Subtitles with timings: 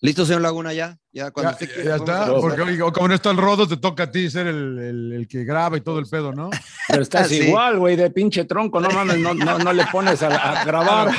[0.00, 0.96] ¿Listo, señor Laguna, ya?
[1.10, 4.30] Ya, cuando ya, ya está, porque como no está el rodo, te toca a ti
[4.30, 6.50] ser el, el, el, que graba y todo el pedo, ¿no?
[6.86, 10.60] Pero estás igual, güey, de pinche tronco, no mames, no, no, no le pones a,
[10.60, 11.10] a grabar.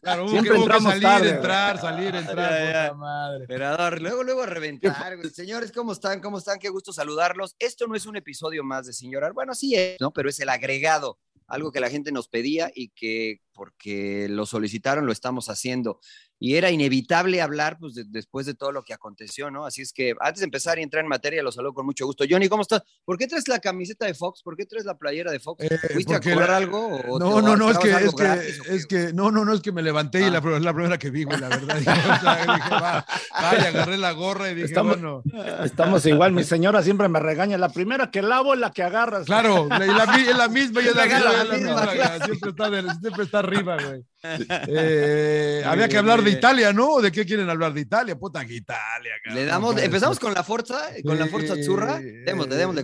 [0.00, 3.40] Claro, Siempre que, entramos salir, tarde, entrar, salir, entrar, ya, puta madre.
[3.42, 5.18] Emperador, luego, luego a reventar.
[5.30, 6.20] Señores, ¿cómo están?
[6.20, 6.58] ¿Cómo están?
[6.58, 7.54] Qué gusto saludarlos.
[7.58, 10.10] Esto no es un episodio más de Señor Bueno, sí es, ¿no?
[10.10, 11.18] Pero es el agregado
[11.52, 16.00] algo que la gente nos pedía y que porque lo solicitaron lo estamos haciendo
[16.42, 19.64] y era inevitable hablar pues, después de todo lo que aconteció, ¿no?
[19.64, 22.24] Así es que antes de empezar y entrar en materia, lo saludo con mucho gusto.
[22.28, 22.82] Johnny, ¿cómo estás?
[23.04, 24.42] ¿Por qué traes la camiseta de Fox?
[24.42, 25.62] ¿Por qué traes la playera de Fox?
[25.62, 26.96] Eh, ¿Fuiste a cobrar algo?
[27.08, 29.70] O no, no, no, es que, es que, es que, no, no, no, es que
[29.70, 30.58] me levanté y la, ah.
[30.58, 31.76] la, primera que vi, güey, la verdad.
[31.78, 33.06] dije, va,
[33.40, 35.22] vaya, agarré la gorra y dije, estamos, bueno.
[35.62, 39.26] Estamos igual, mi señora siempre me regaña, la primera que lavo es la que agarras.
[39.26, 43.76] Claro, la, la, es la misma, y es la, misma, siempre, está siempre está arriba,
[43.80, 44.04] güey.
[44.24, 47.00] Eh, había que hablar de Italia, ¿no?
[47.00, 48.18] ¿De qué quieren hablar de Italia?
[48.18, 49.12] Puta que Italia.
[49.32, 52.00] Le damos, empezamos con la Forza, con la Forza Azzurra.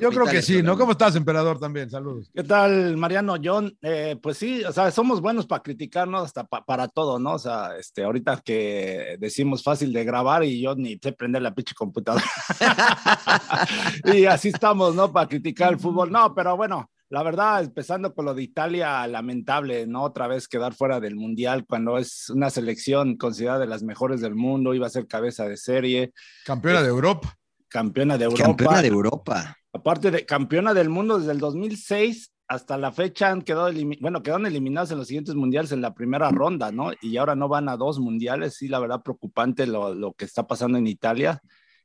[0.00, 0.77] Yo creo que sí, ¿no?
[0.77, 1.58] ¿Cómo estás, emperador?
[1.58, 2.30] También, saludos.
[2.34, 3.36] ¿Qué tal, Mariano?
[3.42, 7.34] John, eh, pues sí, o sea, somos buenos para criticarnos hasta para todo, ¿no?
[7.34, 11.55] O sea, este, ahorita que decimos fácil de grabar y yo ni sé prender la
[11.55, 12.25] pinche computadora.
[14.05, 15.12] y así estamos, ¿no?
[15.12, 16.11] Para criticar el fútbol.
[16.11, 20.03] No, pero bueno, la verdad, empezando con lo de Italia, lamentable, ¿no?
[20.03, 24.34] Otra vez quedar fuera del Mundial cuando es una selección considerada de las mejores del
[24.34, 26.12] mundo, iba a ser cabeza de serie.
[26.45, 27.34] Campeona de Europa.
[27.69, 28.45] Campeona de Europa.
[28.45, 29.56] Campeona de Europa.
[29.73, 33.70] Aparte de campeona del mundo desde el 2006 hasta la fecha han quedado,
[34.01, 36.91] bueno, quedaron eliminados en los siguientes mundiales en la primera ronda, ¿no?
[37.03, 40.47] Y ahora no van a dos mundiales, sí, la verdad preocupante lo, lo que está
[40.47, 41.41] pasando en Italia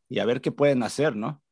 [0.08, 1.43] y a ver qué pueden hacer, ¿no?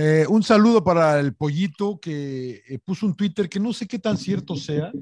[0.00, 3.98] Eh, un saludo para el pollito que eh, puso un Twitter que no sé qué
[3.98, 4.92] tan cierto sea,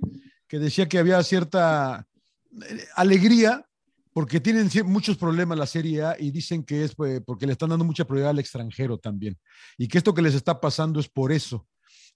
[0.49, 2.07] que decía que había cierta
[2.51, 3.67] eh, alegría
[4.15, 7.69] porque tienen muchos problemas la Serie A y dicen que es pues, porque le están
[7.69, 9.37] dando mucha prioridad al extranjero también
[9.77, 11.67] y que esto que les está pasando es por eso.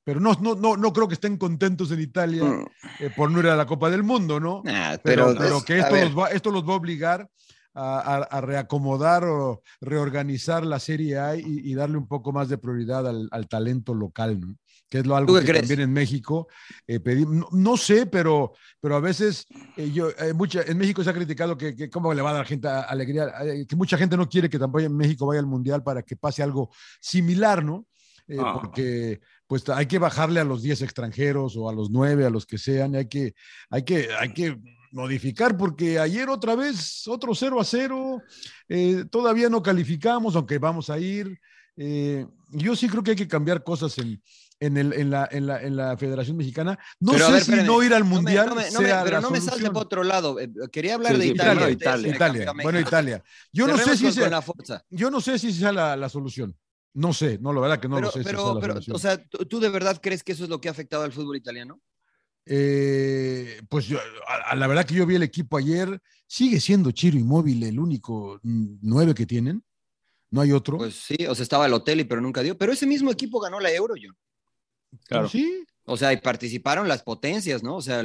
[0.03, 3.15] Pero no, no, no, no creo que estén contentos en Italia mm.
[3.15, 4.63] por no ir a la Copa del Mundo, ¿no?
[4.67, 7.29] Ah, pero, pero, que esto los, va, esto los va a obligar
[7.75, 13.49] a, reacomodar o reorganizar la Serie A y, darle un poco más de prioridad al,
[13.49, 14.57] talento local, ¿no?
[14.89, 16.49] que es lo algo que también en México
[16.87, 16.99] eh,
[17.53, 21.57] no, sé, pero, pero a veces eh, yo, eh, mucha, en México se ha criticado
[21.57, 23.33] que, cómo le va a dar gente alegría,
[23.69, 26.43] que mucha gente no quiere que tampoco en México vaya al Mundial para que pase
[26.43, 26.71] algo
[27.01, 27.87] similar, ¿no?
[28.39, 28.59] Ah.
[28.61, 32.47] Porque pues hay que bajarle a los 10 extranjeros o a los 9, a los
[32.47, 33.35] que sean, hay que,
[33.71, 34.57] hay que, hay que
[34.91, 38.23] modificar, porque ayer otra vez, otro 0 a 0,
[38.69, 41.41] eh, todavía no calificamos, aunque vamos a ir.
[41.77, 44.21] Eh, yo sí creo que hay que cambiar cosas en,
[44.59, 46.79] en, el, en, la, en, la, en la Federación Mexicana.
[46.99, 48.49] No sé si no ir al Mundial.
[48.49, 50.39] No me, pero no me salte por otro lado.
[50.39, 51.71] Eh, quería hablar de Italia.
[51.71, 53.23] Italia, Bueno, Italia.
[53.53, 54.43] Yo no, sé si sea,
[54.91, 56.57] yo no sé si sea la, la solución.
[56.93, 58.23] No sé, no, la verdad que no lo sé.
[58.25, 60.73] Pero, si pero o sea, ¿tú de verdad crees que eso es lo que ha
[60.73, 61.81] afectado al fútbol italiano?
[62.47, 67.19] Eh, pues yo, a, la verdad que yo vi el equipo ayer, sigue siendo Chiro
[67.19, 69.63] Inmóvil el único nueve que tienen.
[70.31, 70.79] No hay otro.
[70.79, 72.57] Pues sí, o sea, estaba el hotel y pero nunca dio.
[72.57, 74.17] Pero ese mismo equipo ganó la Euro, John.
[75.07, 75.29] Claro.
[75.29, 75.65] Sí.
[75.85, 77.77] O sea, y participaron las potencias, ¿no?
[77.77, 78.03] O sea,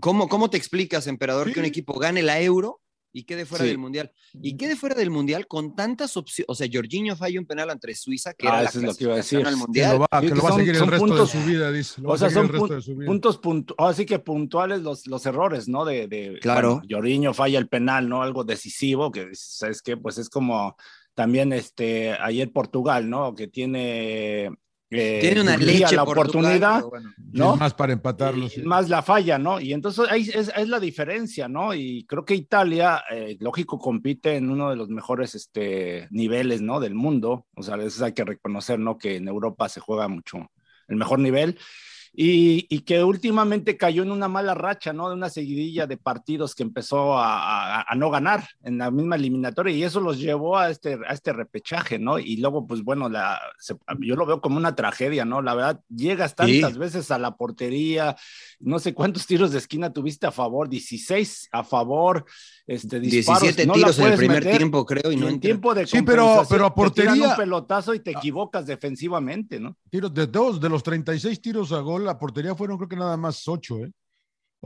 [0.00, 2.80] ¿cómo, ¿cómo, te explicas, emperador, que un equipo gane la Euro
[3.16, 4.10] y quede fuera del Mundial.
[4.42, 6.46] Y quede fuera del Mundial con tantas opciones.
[6.48, 9.18] O sea, Jorginho falló un penal entre Suiza, que era la es que iba a
[9.18, 9.46] decir.
[9.46, 9.92] al Mundial.
[9.92, 12.02] Que lo va, que lo va a seguir el resto puntos, de su vida, dice.
[12.04, 13.40] o sea, son puntos
[13.78, 15.84] así que puntuales los, los errores, ¿no?
[15.84, 16.82] De, de claro.
[16.90, 18.20] Jorginho falla el penal, ¿no?
[18.20, 20.76] Algo decisivo, que sabes que pues es como
[21.14, 23.36] también este ayer Portugal, ¿no?
[23.36, 24.50] Que tiene
[24.94, 26.84] eh, tiene una leche la oportunidad,
[27.32, 27.56] ¿no?
[27.56, 28.48] Más para empatarlo.
[28.64, 29.60] Más la falla, ¿no?
[29.60, 31.74] Y entonces ahí es, es, la diferencia, ¿no?
[31.74, 36.80] Y creo que Italia, eh, lógico, compite en uno de los mejores este, niveles, ¿no?
[36.80, 37.46] Del mundo.
[37.54, 38.96] O sea, a veces hay que reconocer, ¿no?
[38.96, 40.50] Que en Europa se juega mucho
[40.88, 41.58] el mejor nivel
[42.16, 45.08] y, que últimamente cayó en una mala racha, ¿no?
[45.08, 49.82] De una seguidilla de partidos que empezó a, no ganar en la misma eliminatoria y
[49.82, 52.20] eso los llevó a este, a este repechaje, ¿no?
[52.20, 53.40] Y luego, pues bueno, la,
[54.00, 55.42] yo lo veo como una tragedia, ¿no?
[55.42, 58.16] La verdad, llegas tantas veces a la portería,
[58.60, 62.24] no sé cuántos tiros de esquina tuviste a favor, 16 a favor,
[62.66, 66.02] este, disparos, 17 tiros en el primer tiempo, creo, y no en tiempo de Sí,
[66.02, 67.30] pero, pero a portería.
[67.30, 68.18] un pelotazo y te ah.
[68.18, 69.76] equivocas defensivamente, ¿no?
[69.90, 73.16] Tiros de dos, de los 36 tiros a gol, la portería fueron creo que nada
[73.16, 73.92] más 8, ¿eh?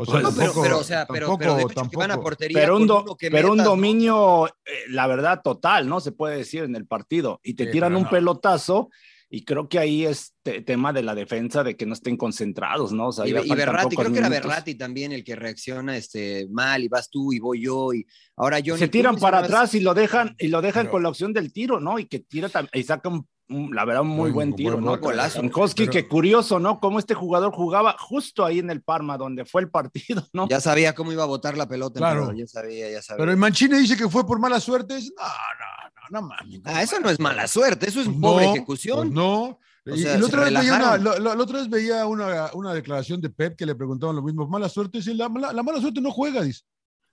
[0.00, 3.16] O sea, no, tampoco, pero, o sea, pero, pero, tampoco, van a portería pero un,
[3.18, 6.00] pero un dominio, eh, la verdad, total, ¿no?
[6.00, 7.40] Se puede decir en el partido.
[7.42, 8.90] Y te tiran un pelotazo
[9.30, 13.08] y creo que ahí es tema de la defensa, de que no estén concentrados, ¿no?
[13.08, 16.82] O sea, y, y Berratti, creo que era Berratti también el que reacciona este, mal,
[16.82, 18.06] y vas tú y voy yo, y
[18.36, 18.78] ahora yo...
[18.78, 21.78] Se tiran para atrás y lo dejan, y lo dejan con la opción del tiro,
[21.78, 21.98] ¿no?
[21.98, 24.98] Y que tira y saca un la verdad, un muy, buen tiro, ¿no?
[24.98, 25.40] Golazo.
[25.74, 26.80] que curioso, ¿no?
[26.80, 30.48] Cómo este jugador jugaba justo ahí en el Parma, donde fue el partido, ¿no?
[30.48, 31.98] Ya sabía cómo iba a botar la pelota.
[31.98, 32.32] Claro.
[32.34, 33.20] ya sabía, ya sabía.
[33.20, 34.94] Pero el Mancini dice que fue por mala suerte.
[34.94, 36.60] No, no, no, no mames.
[36.64, 39.08] Ah, eso no es mala suerte, eso es pobre ejecución.
[39.08, 39.58] Pues no.
[39.86, 43.56] y, la otra vez veía, una, la, otra vez veía una, una, declaración de Pep
[43.56, 44.46] que le preguntaban lo mismo.
[44.46, 46.64] Mala suerte, la, la, mala suerte no juega, dice.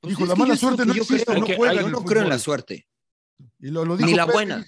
[0.02, 1.82] Pues Dijo, la mala suerte no existe, no juega.
[1.82, 2.86] Yo no creo en la suerte.
[3.60, 4.66] Y lo, lo dijo Ni la buena.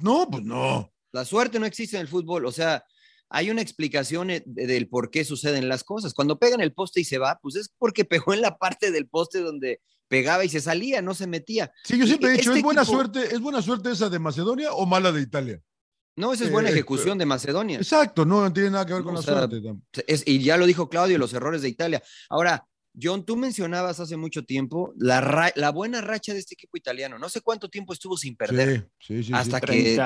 [0.00, 0.90] no, pues no.
[1.12, 2.84] La suerte no existe en el fútbol, o sea,
[3.28, 6.12] hay una explicación eh, del por qué suceden las cosas.
[6.12, 9.08] Cuando pegan el poste y se va, pues es porque pegó en la parte del
[9.08, 11.72] poste donde pegaba y se salía, no se metía.
[11.84, 14.72] Sí, yo siempre he dicho, ¿es este buena suerte, es buena suerte esa de Macedonia
[14.74, 15.62] o mala de Italia?
[16.14, 17.78] No, esa es buena eh, ejecución de Macedonia.
[17.78, 19.62] Exacto, no, tiene nada que ver con la suerte.
[20.26, 22.02] y ya lo dijo Claudio, los errores de Italia.
[22.28, 22.66] Ahora,
[23.00, 27.18] John, tú mencionabas hace mucho tiempo la, la, buena racha de este equipo italiano.
[27.18, 28.88] No sé cuánto tiempo estuvo sin perder.
[28.98, 29.32] Sí, sí, sí.
[29.32, 29.96] Hasta que.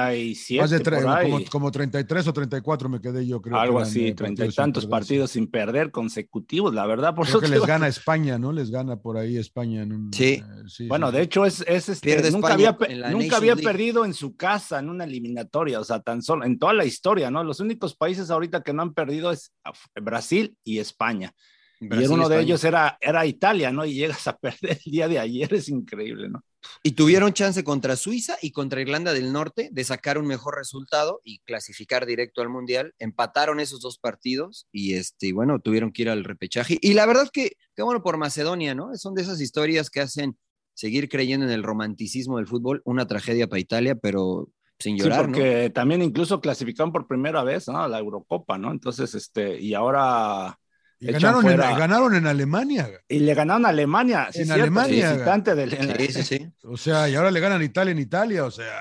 [0.61, 3.59] Más de como, como, 33 o 34 me quedé yo, creo.
[3.59, 7.15] Algo así, treinta y tantos partidos sin perder consecutivos, la verdad.
[7.15, 8.53] Por creo que les gana España, ¿no?
[8.53, 9.83] Les gana por ahí España.
[9.83, 10.87] En eh, sí.
[10.87, 12.79] Bueno, de hecho, es, es este, nunca había,
[13.11, 16.73] nunca había perdido en su casa en una eliminatoria, o sea, tan solo en toda
[16.73, 17.43] la historia, ¿no?
[17.43, 19.53] Los únicos países ahorita que no han perdido es
[20.01, 21.35] Brasil y España
[21.81, 23.85] y uno de ellos era, era Italia, ¿no?
[23.85, 26.43] Y llegas a perder el día de ayer, es increíble, ¿no?
[26.83, 31.21] Y tuvieron chance contra Suiza y contra Irlanda del Norte de sacar un mejor resultado
[31.23, 32.93] y clasificar directo al Mundial.
[32.99, 36.79] Empataron esos dos partidos y, este, bueno, tuvieron que ir al repechaje.
[36.81, 38.95] Y la verdad que, qué bueno por Macedonia, ¿no?
[38.97, 40.37] Son de esas historias que hacen
[40.75, 42.83] seguir creyendo en el romanticismo del fútbol.
[42.85, 44.49] Una tragedia para Italia, pero
[44.79, 47.87] sin llorar, sí, porque también incluso clasificaron por primera vez, ¿no?
[47.89, 48.73] La Eurocopa, ¿no?
[48.73, 50.59] Entonces, este, y ahora
[50.99, 52.91] y ganaron, en, ganaron en Alemania.
[53.09, 54.29] Y le ganaron a Alemania.
[54.33, 55.19] en Alemania.
[55.99, 56.53] Sí, sí, sí.
[56.65, 58.45] O sea, y ahora le ganan a Italia en Italia.
[58.45, 58.73] O sea,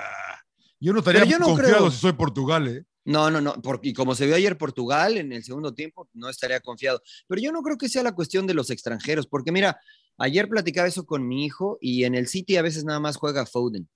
[0.80, 2.84] yo no estaría yo no confiado si soy Portugal, ¿eh?
[3.04, 6.58] No, no, no, porque como se vio ayer Portugal en el segundo tiempo, no estaría
[6.58, 7.00] confiado.
[7.28, 9.78] Pero yo no creo que sea la cuestión de los extranjeros, porque mira,
[10.18, 13.46] ayer platicaba eso con mi hijo y en el City a veces nada más juega
[13.46, 13.88] Foden.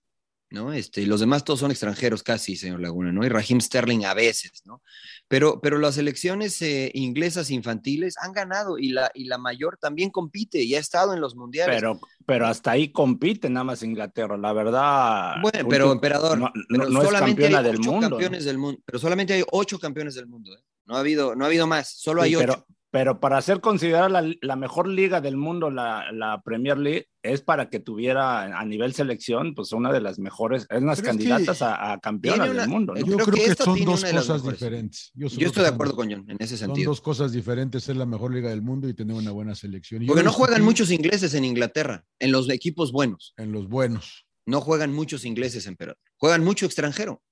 [0.51, 0.73] ¿No?
[0.73, 3.25] Este, y los demás todos son extranjeros casi, señor Laguna, ¿no?
[3.25, 4.83] Y Raheem Sterling a veces, ¿no?
[5.29, 10.11] Pero, pero las selecciones eh, inglesas infantiles han ganado y la, y la mayor también
[10.11, 11.77] compite y ha estado en los mundiales.
[11.77, 15.35] Pero, pero hasta ahí compite nada más Inglaterra, la verdad.
[15.41, 19.79] Bueno, pero emperador, no, solamente hay del mundo, campeones del mundo, pero solamente hay ocho
[19.79, 20.63] campeones del mundo, ¿eh?
[20.87, 22.47] No ha habido, no ha habido más, solo hay ocho.
[22.47, 27.79] Pero para ser considerada la, mejor liga del mundo, la, Premier League, es para que
[27.79, 32.69] tuviera a nivel selección, pues una de las mejores, es las candidatas a, a del
[32.69, 32.95] mundo.
[32.97, 35.13] Yo creo, que, son dos cosas diferentes.
[35.15, 36.87] Yo, estoy de acuerdo con John en ese sentido.
[36.87, 40.05] Son dos cosas diferentes, ser la mejor liga del mundo y tener una buena selección.
[40.07, 43.35] Porque no juegan muchos ingleses en Inglaterra, en los equipos buenos.
[43.37, 44.27] En los buenos.
[44.47, 45.95] No juegan muchos ingleses en Perú.
[46.17, 47.23] Juegan mucho extranjero.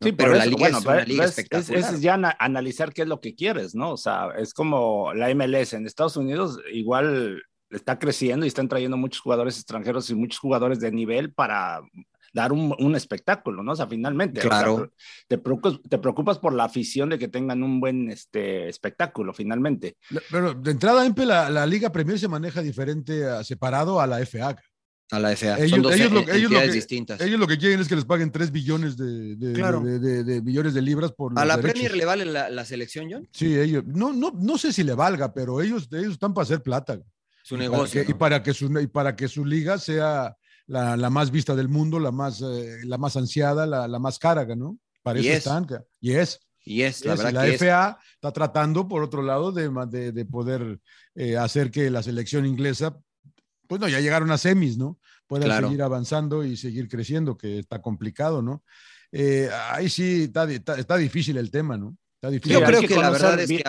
[0.00, 1.94] Sí, pero la liga es una liga espectacular.
[1.94, 3.92] Es, ya analizar qué es lo que quieres, ¿no?
[3.92, 8.96] O sea, es como la MLS en Estados Unidos, igual está creciendo y están trayendo
[8.96, 11.80] muchos jugadores extranjeros y muchos jugadores de nivel para
[12.32, 13.72] dar un, espectáculo, ¿no?
[13.72, 14.40] O sea, finalmente.
[14.40, 14.92] Claro.
[15.26, 19.96] te, preocupas, te, preocupas, por la afición de que tengan un buen este, espectáculo, finalmente.
[20.30, 24.54] Pero de entrada, Empe, la, la Liga Premier se maneja diferente, separado a la FA.
[25.10, 25.58] A la FA.
[25.58, 27.20] Ellos, Son dos ellos, lo, ellos lo que, distintas.
[27.20, 30.82] Ellos lo que quieren es que les paguen 3 billones de, de, de, billones de
[30.82, 31.38] libras por.
[31.38, 33.28] ¿A la Premier le vale la, la, selección, John?
[33.32, 33.84] Sí, ellos.
[33.86, 36.98] No, no, no sé si le valga, pero ellos, ellos están para hacer plata.
[37.44, 38.02] Su negocio.
[38.02, 41.68] y, para que su, y para que su liga sea la, la más vista del
[41.68, 44.76] mundo, la más, eh, la más ansiada, la, la, más cara, ¿no?
[45.04, 45.68] Para eso están.
[46.00, 46.40] Y es.
[46.64, 49.70] Y es, la verdad la FA está tratando, por otro lado, de,
[50.10, 50.80] de poder
[51.14, 52.98] eh, hacer que la selección inglesa
[53.66, 54.98] pues no, ya llegaron a semis, ¿no?
[55.26, 58.62] Pueden seguir avanzando y seguir creciendo, que está complicado, ¿no?
[59.12, 61.96] Eh, ahí sí está, está, difícil el tema, ¿no?
[62.14, 62.60] Está difícil.
[62.60, 63.62] Yo creo que, la verdad es que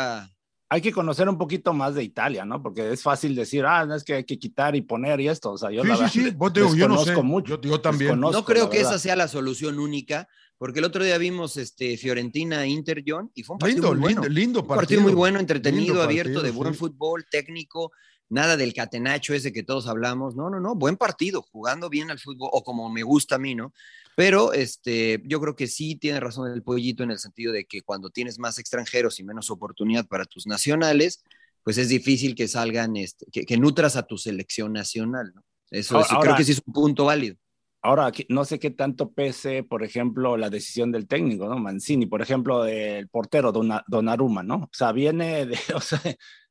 [0.70, 2.62] hay que conocer un poquito más de Italia, ¿no?
[2.62, 5.52] Porque es fácil decir, ah, no es que hay que quitar y poner y esto.
[5.52, 6.36] O sea, yo sí, la sí, sí.
[6.76, 7.16] yo no sé.
[7.24, 7.62] mucho.
[7.62, 8.20] Yo, también.
[8.20, 10.28] No creo que esa sea la solución única,
[10.58, 14.24] porque el otro día vimos este Fiorentina Inter John y fue un partido muy bueno.
[14.28, 14.74] Lindo, partido.
[14.74, 17.92] Un partido muy bueno, entretenido, abierto, de buen fútbol, técnico
[18.30, 22.20] nada del catenacho ese que todos hablamos, no, no, no, buen partido, jugando bien al
[22.20, 23.74] fútbol, o como me gusta a mí, ¿no?
[24.16, 27.82] Pero este, yo creo que sí tiene razón el pollito en el sentido de que
[27.82, 31.24] cuando tienes más extranjeros y menos oportunidad para tus nacionales,
[31.64, 35.44] pues es difícil que salgan, este, que, nutras a tu selección nacional, ¿no?
[35.70, 37.36] Eso, creo que sí es un punto válido.
[37.82, 41.60] ahora no sé qué tanto pese, por ejemplo, la decisión del técnico, ¿no?
[41.60, 44.56] Mancini, por ejemplo, del portero Donnarumma, ¿no?
[44.56, 46.02] O sea, viene de, o sea,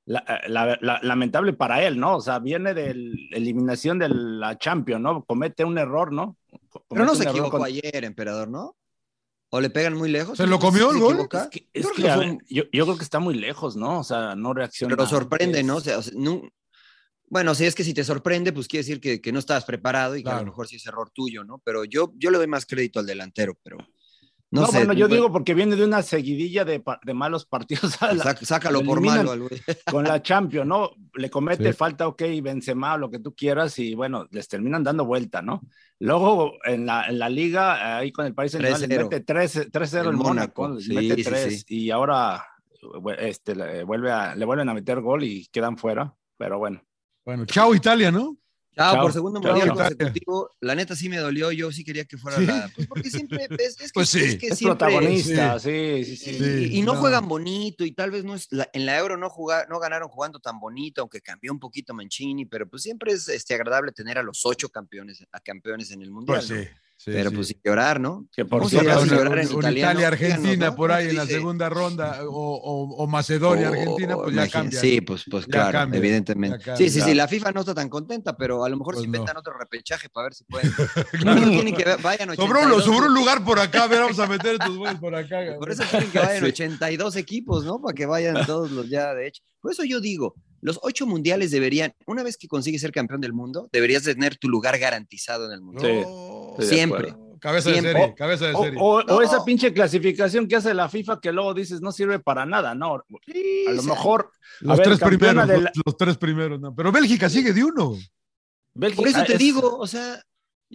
[0.06, 2.16] lamentable para él, ¿no?
[2.16, 5.25] O sea, viene de la eliminación de la Champions, ¿no?
[5.25, 6.36] Comete un error, ¿no?
[6.88, 8.76] Pero no se equivocó ayer, emperador, ¿no?
[9.50, 10.36] ¿O le pegan muy lejos?
[10.38, 11.28] ¿Se lo comió el gol?
[12.48, 14.00] yo, creo que está muy lejos, ¿no?
[14.00, 14.94] O sea, no reacciona.
[14.96, 15.76] Pero sorprende, ¿no?
[15.76, 16.00] O sea,
[17.28, 20.22] bueno, si es que si te sorprende, pues quiere decir que, no estabas preparado y
[20.22, 21.60] que a lo mejor sí es error tuyo, ¿no?
[21.64, 23.78] Pero yo, yo le doy más crédito al delantero, pero
[24.50, 27.98] no, bueno, yo digo porque viene de una seguidilla de, de malos partidos.
[28.42, 29.48] sácalo por malo.
[29.90, 30.90] Con la Champions, ¿no?
[31.14, 35.42] Le comete falta, ok, Benzema, lo que tú quieras, y bueno, les terminan dando vuelta,
[35.42, 35.62] ¿no?
[35.98, 40.16] Luego en la, en la liga, ahí con el país central, le mete 3-0 el
[40.16, 42.44] Mónaco, mete 3, y ahora
[43.18, 46.82] este, le, vuelve a, le vuelven a meter gol y quedan fuera, pero bueno.
[47.24, 48.36] Bueno, chao Italia, ¿no?
[48.76, 50.50] Chao, por segundo mundial consecutivo.
[50.61, 52.71] La neta sí me dolió, yo sí quería que fuera la.
[52.75, 53.49] Pues porque siempre.
[53.59, 54.21] Es, que, pues sí.
[54.21, 56.68] es, que siempre, protagonista, sí, sí, sí.
[56.73, 58.49] Y, no, juegan bonito, y tal vez no es.
[58.73, 62.45] en la Euro no, jugar, no ganaron jugando tan bonito, aunque cambió un poquito Mancini,
[62.45, 66.11] pero pues siempre es este, agradable tener a los ocho campeones, a campeones en el
[66.11, 66.45] mundial.
[66.47, 66.68] Pues sí
[67.04, 68.26] pero pues sin llorar, ¿no?
[68.34, 69.00] Que por cierto,
[69.56, 74.80] una, Italia-Argentina por ahí en la segunda ronda o, Macedonia-Argentina, pues ya cambia.
[74.80, 76.76] Sí, pues, pues claro, evidentemente.
[76.76, 79.06] sí, sí, sí, la FIFA no está tan contenta, pero a lo mejor pues se
[79.06, 80.72] inventan otro repechaje para ver si pueden.
[81.12, 81.48] claro.
[81.48, 82.60] tienen que vayan sobró,
[83.06, 85.36] un lugar por acá, a ver, vamos a meter tus goles por acá.
[85.58, 87.80] Por eso quieren que vayan 82 equipos, ¿no?
[87.80, 89.42] Para que vayan todos los ya, de hecho.
[89.60, 93.32] Por eso yo digo, los ocho mundiales deberían, una vez que consigues ser campeón del
[93.32, 95.80] mundo, deberías tener tu lugar garantizado en el mundo.
[95.80, 96.02] Sí,
[96.60, 97.14] Siempre.
[97.38, 98.78] Cabeza de serie, cabeza de serie.
[98.80, 102.75] O, esa pinche clasificación que hace la FIFA que luego dices no sirve para nada,
[102.75, 102.94] ¿no?
[102.94, 104.32] a lo mejor.
[104.60, 105.48] Los, tres primeros,
[105.84, 106.75] los, tres primeros, no.
[106.75, 107.96] Pero Bélgica sigue de uno.
[108.75, 110.20] Por eso te digo, o sea,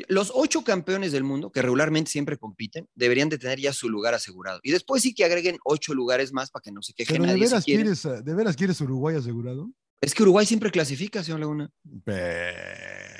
[0.07, 4.13] los ocho campeones del mundo, que regularmente siempre compiten, deberían de tener ya su lugar
[4.13, 4.59] asegurado.
[4.63, 7.33] Y después sí que agreguen ocho lugares más para que no se quejen nadie.
[7.33, 9.69] De veras, quieres, ¿De veras quieres Uruguay asegurado?
[10.01, 11.71] Es que Uruguay siempre clasifica, señor Laguna.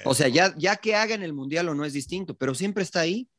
[0.03, 2.83] O sea, ya, ya que haga en el Mundial o no es distinto, pero siempre
[2.83, 3.29] está ahí.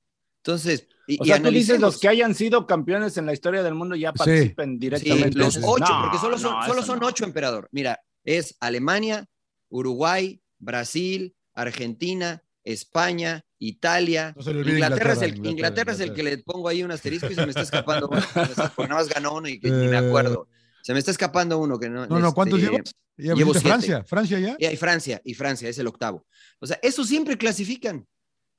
[0.44, 3.74] Entonces, y, o sea, tú dices los que hayan sido campeones en la historia del
[3.74, 5.36] mundo ya participen directamente.
[5.36, 7.68] los ocho, porque solo son, solo son ocho, emperador.
[7.72, 9.26] Mira, es Alemania,
[9.68, 16.82] Uruguay, Brasil, Argentina, España, Italia, Inglaterra, es el, Inglaterra, es el que le pongo ahí
[16.82, 18.20] un asterisco y se me está escapando uno,
[18.76, 20.48] porque nada más ganó uno y que ni me acuerdo.
[20.82, 22.06] Se me está escapando uno que no.
[22.06, 22.94] No, no, ¿cuántos este, llevas?
[23.16, 24.56] Llevo Francia, Francia ya.
[24.58, 26.26] Y hay Francia, y Francia es el octavo.
[26.60, 28.06] O sea, eso siempre clasifican.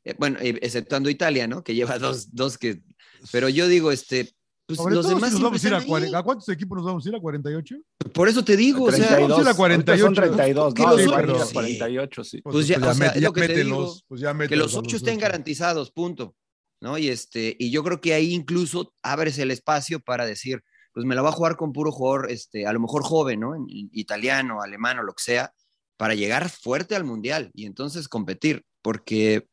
[0.06, 1.64] Eh, bueno, eh, exceptuando Italia, ¿no?
[1.64, 2.82] Que lleva dos, dos que.
[3.32, 4.34] Pero yo digo, este,
[4.66, 5.74] pues los demás vamos a, ir
[6.16, 7.16] a, ¿A cuántos equipos nos vamos a ir?
[7.16, 7.76] ¿A 48?
[8.14, 10.06] Por eso te digo, 32, o sea, vamos a ir a 48.
[10.06, 12.42] Son 32, no, sí, a 48, sí.
[12.42, 15.92] Pues, ya, o sea, lo que te digo, pues ya que los ocho estén garantizados,
[15.92, 16.36] punto.
[16.80, 16.98] ¿no?
[16.98, 20.62] Y, este, y yo creo que ahí incluso abres el espacio para decir,
[20.94, 23.54] pues me la va a jugar con puro jugador, este, a lo mejor joven, ¿no?
[23.68, 25.54] Italiano, alemán o lo que sea,
[25.98, 29.48] para llegar fuerte al mundial y entonces competir, porque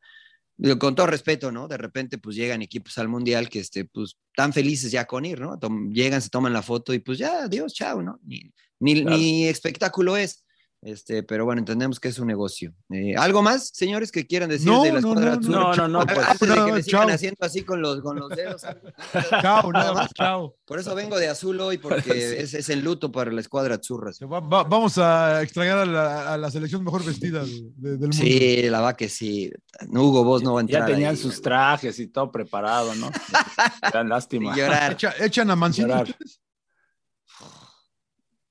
[0.79, 1.67] con todo respeto, ¿no?
[1.67, 5.39] De repente pues llegan equipos al mundial que este, pues tan felices ya con ir,
[5.39, 5.59] ¿no?
[5.91, 8.19] llegan, se toman la foto y pues ya, adiós, chao, ¿no?
[8.23, 10.45] Ni, ni, ni espectáculo es.
[10.81, 12.73] Este, pero bueno, entendemos que es un negocio.
[12.89, 16.17] Eh, ¿Algo más, señores, que quieran decir de la escuadra no, no, no, no, pues,
[16.27, 18.63] Antes de que me sigan haciendo así con los, con los dedos.
[19.41, 20.55] chao, nada más, chao.
[20.65, 22.09] Por eso vengo de azul hoy, porque
[22.39, 24.11] es, es, el luto para la escuadra Azurra.
[24.27, 28.13] vamos a extrañar a la, a la, selección mejor vestida del mundo.
[28.13, 29.51] Sí, la va que sí.
[29.87, 30.81] Hugo, vos no va a entrar.
[30.81, 33.11] Ya tenían sus trajes y todo preparado, ¿no?
[33.91, 34.55] Gran lástima.
[34.55, 34.97] Llorar.
[35.19, 35.93] echan a Mancini.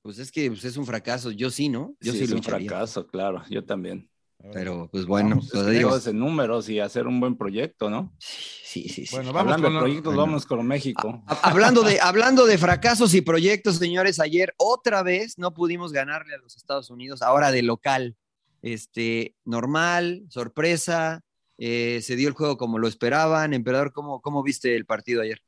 [0.01, 1.31] Pues es que pues, es un fracaso.
[1.31, 1.95] Yo sí, ¿no?
[1.99, 3.43] Yo sí, es un fracaso, claro.
[3.49, 4.09] Yo también.
[4.53, 5.95] Pero, pues bueno, pues, digo.
[6.03, 8.11] en números y hacer un buen proyecto, ¿no?
[8.17, 9.15] Sí, sí, sí.
[9.15, 11.23] Bueno, vamos hablando con de proyectos, vamos con México.
[11.43, 16.37] hablando, de, hablando de fracasos y proyectos, señores, ayer otra vez no pudimos ganarle a
[16.39, 18.15] los Estados Unidos, ahora de local.
[18.63, 21.21] Este, normal, sorpresa,
[21.57, 23.53] eh, se dio el juego como lo esperaban.
[23.53, 25.41] Emperador, ¿cómo, ¿cómo viste el partido ayer?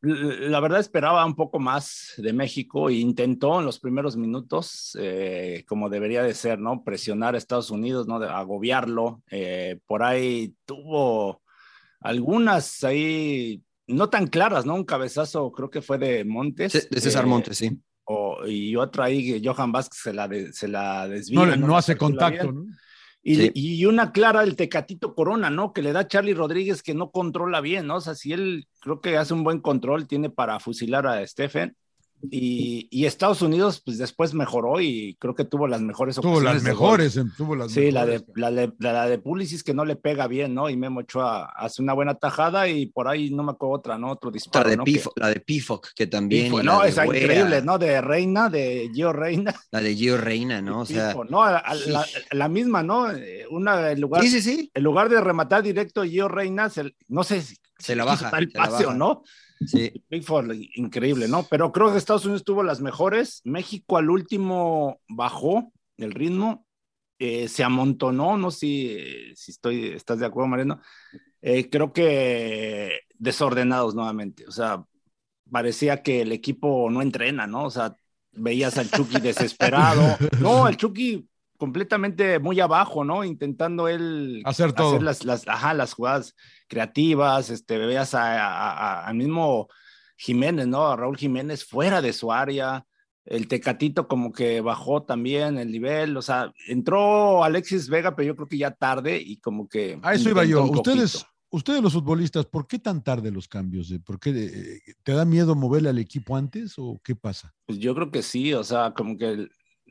[0.00, 5.64] La verdad esperaba un poco más de México e intentó en los primeros minutos, eh,
[5.66, 6.84] como debería de ser, ¿no?
[6.84, 8.20] Presionar a Estados Unidos, ¿no?
[8.20, 9.22] De agobiarlo.
[9.30, 11.42] Eh, por ahí tuvo
[12.00, 14.74] algunas ahí no tan claras, ¿no?
[14.74, 16.88] Un cabezazo creo que fue de Montes.
[16.88, 17.80] de César eh, Montes, sí.
[18.46, 21.44] y otra ahí, Johan Vázquez se la, se la desvía.
[21.44, 22.66] No, no hace contacto, ¿no?
[23.22, 25.72] Y, una clara el Tecatito Corona, ¿no?
[25.72, 27.96] Que le da Charlie Rodríguez que no controla bien, ¿no?
[27.96, 31.76] O sea, si él creo que hace un buen control, tiene para fusilar a Stephen,
[32.30, 37.18] Y, Estados Unidos, pues después mejoró y creo que tuvo las mejores tuvo Las mejores,
[37.36, 40.54] tuvo las sí, la de, la, de, la de Pulisic que no le pega bien,
[40.54, 40.68] ¿no?
[40.68, 44.10] Y Memo Ochoa hace una buena tajada y por ahí no me acuerdo otra, ¿no?
[44.10, 44.68] Otro disparo.
[44.68, 46.52] La de, la de Pifoc, que también.
[46.64, 47.78] no, esa increíble, ¿no?
[47.78, 49.54] De Reina, de Gio Reina.
[49.70, 50.80] La de Gio Reina, ¿no?
[50.80, 51.14] O sea.
[51.28, 51.44] no,
[52.32, 53.08] la, misma, ¿no?
[53.50, 54.70] Una, el lugar, sí, sí, sí.
[54.74, 56.70] En lugar de rematar directo Gio Reina,
[57.08, 57.56] no sé si.
[57.78, 58.30] Se la baja.
[58.38, 59.22] el paseo, ¿no?
[59.66, 59.92] Sí.
[60.08, 61.44] Pickford, increíble, ¿no?
[61.44, 63.40] Pero creo que Estados Unidos tuvo las mejores.
[63.44, 66.64] México al último bajó el ritmo,
[67.18, 70.80] eh, se amontonó, no sé si, si, estoy, estás de acuerdo, Mariano.
[71.42, 74.84] Eh, creo que desordenados nuevamente, o sea,
[75.50, 77.64] parecía que el equipo no entrena, ¿no?
[77.64, 77.96] O sea,
[78.32, 80.16] veías al Chucky desesperado.
[80.40, 81.27] No, el Chucky
[81.58, 83.24] completamente muy abajo, ¿no?
[83.24, 85.00] Intentando él hacer todo.
[85.00, 86.34] las, las, ajá, las jugadas
[86.68, 89.68] creativas, este, veías al mismo
[90.16, 90.86] Jiménez, ¿no?
[90.86, 92.86] A Raúl Jiménez fuera de su área,
[93.24, 98.36] el Tecatito como que bajó también el nivel, o sea, entró Alexis Vega, pero yo
[98.36, 99.98] creo que ya tarde y como que...
[100.02, 101.26] A eso iba yo, ustedes...
[101.50, 103.90] Ustedes los futbolistas, ¿por qué tan tarde los cambios?
[104.04, 107.54] ¿Por qué eh, te da miedo moverle al equipo antes o qué pasa?
[107.64, 109.48] Pues yo creo que sí, o sea, como que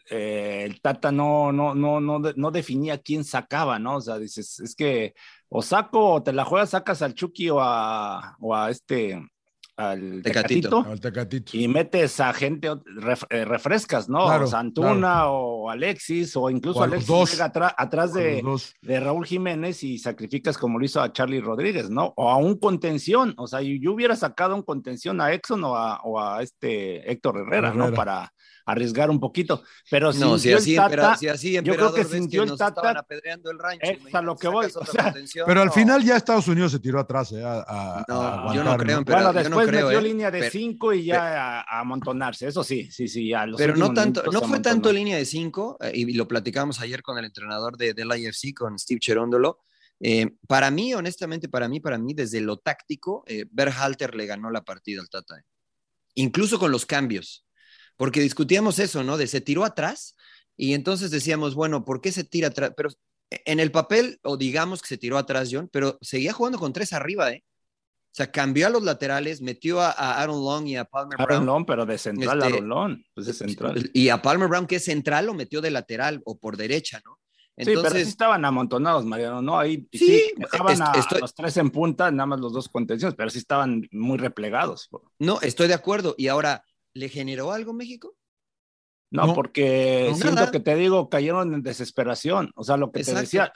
[0.09, 3.97] eh, el Tata no, no, no, no, no definía quién sacaba, ¿no?
[3.97, 5.13] O sea, dices, es que
[5.49, 9.21] o saco, o te la juegas, sacas al Chucky o a, o a este,
[9.77, 10.83] al tecatito,
[11.53, 12.67] y metes a gente,
[13.29, 14.47] eh, refrescas, ¿no?
[14.47, 18.43] Santuna o Alexis, o incluso Alexis atrás de,
[18.81, 22.11] de, Raúl Jiménez y sacrificas como lo hizo a Charlie Rodríguez, ¿no?
[22.17, 26.01] O a un contención, o sea, yo, hubiera sacado un contención a Exxon o a,
[26.01, 27.93] o a este Héctor Herrera, ¿no?
[27.93, 28.33] Para,
[28.67, 29.63] arriesgar un poquito.
[29.89, 32.91] Pero no, si así, Tata, si así yo creo que sintió el Tata.
[32.91, 33.79] apedreando el rancho.
[33.81, 34.67] Es a lo que voy.
[34.67, 35.13] O sea,
[35.45, 37.31] pero al final ya Estados Unidos se tiró atrás.
[37.31, 39.03] Eh, a, no, yo no creo.
[39.03, 42.47] Pero, bueno, después metió eh, línea de 5 y ya a, amontonarse.
[42.47, 43.31] Eso sí, sí, sí.
[43.57, 47.17] pero no tanto, no fue tanto línea de 5 eh, y lo platicamos ayer con
[47.17, 49.59] el entrenador de, del IFC, con Steve Cherondolo.
[50.47, 55.01] para mí, honestamente, para mí, para mí, desde lo táctico, Berhalter le ganó la partida
[55.01, 55.41] al Tata.
[56.15, 57.47] Incluso con los cambios
[57.97, 59.17] porque discutíamos eso, ¿no?
[59.17, 60.15] De se tiró atrás
[60.55, 62.71] y entonces decíamos, bueno, ¿por qué se tira atrás?
[62.77, 62.89] Pero
[63.29, 66.93] en el papel, o digamos que se tiró atrás John, pero seguía jugando con tres
[66.93, 67.43] arriba, ¿eh?
[68.17, 71.31] O sea, cambió a los laterales, metió a, Aaron Long y a Palmer Brown.
[71.31, 73.91] Aaron Long, pero de central, este, Aaron Long, pues de central.
[73.93, 77.19] Y a Palmer Brown, que es central, lo metió de lateral o por derecha, ¿no?
[77.55, 79.59] Entonces, sí, pero sí estaban amontonados, Mariano, ¿no?
[79.59, 83.39] Ahí sí, estaban a, los tres en punta, nada más los dos contenciones, pero sí
[83.39, 84.89] estaban muy replegados.
[85.19, 86.13] No, estoy de acuerdo.
[86.17, 86.63] Y ahora,
[86.97, 88.15] ¿Le generó algo México?
[89.11, 92.51] No, porque siento que te digo, cayeron en desesperación.
[92.55, 93.53] O sea, lo que te decía,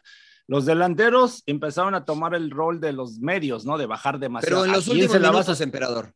[0.48, 3.78] los delanteros empezaron a tomar el rol de los medios, ¿no?
[3.78, 4.64] De bajar demasiado.
[4.64, 6.14] Pero en los últimos minutos, emperador.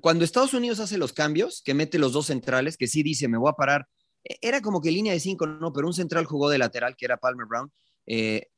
[0.00, 3.36] Cuando Estados Unidos hace los cambios, que mete los dos centrales, que sí dice, me
[3.36, 3.86] voy a parar,
[4.24, 7.04] e, era como que línea de cinco, no, pero un central jugó de lateral, que
[7.04, 7.70] era Palmer Brown.
[8.06, 8.48] Eh,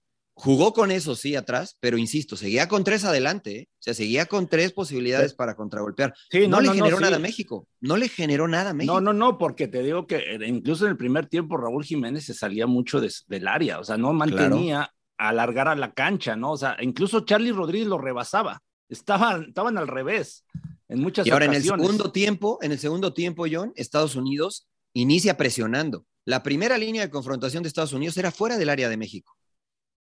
[0.41, 3.69] Jugó con eso, sí, atrás, pero insisto, seguía con tres adelante, ¿eh?
[3.73, 6.15] o sea, seguía con tres posibilidades para contragolpear.
[6.31, 8.95] Sí, no, le generó nada a México, no le generó nada a México.
[8.95, 12.25] No, no, no, porque te digo que eh, incluso en el primer tiempo Raúl Jiménez
[12.25, 16.53] se salía mucho del área, o sea, no mantenía a la cancha, ¿no?
[16.53, 20.45] O sea, incluso Charlie Rodríguez lo rebasaba, estaban, estaban al revés
[20.89, 24.69] en muchas Y ahora en el segundo tiempo, en el segundo tiempo, John, Estados Unidos
[24.95, 26.07] inicia presionando.
[26.25, 29.37] La primera línea de confrontación de Estados Unidos era fuera del área de México.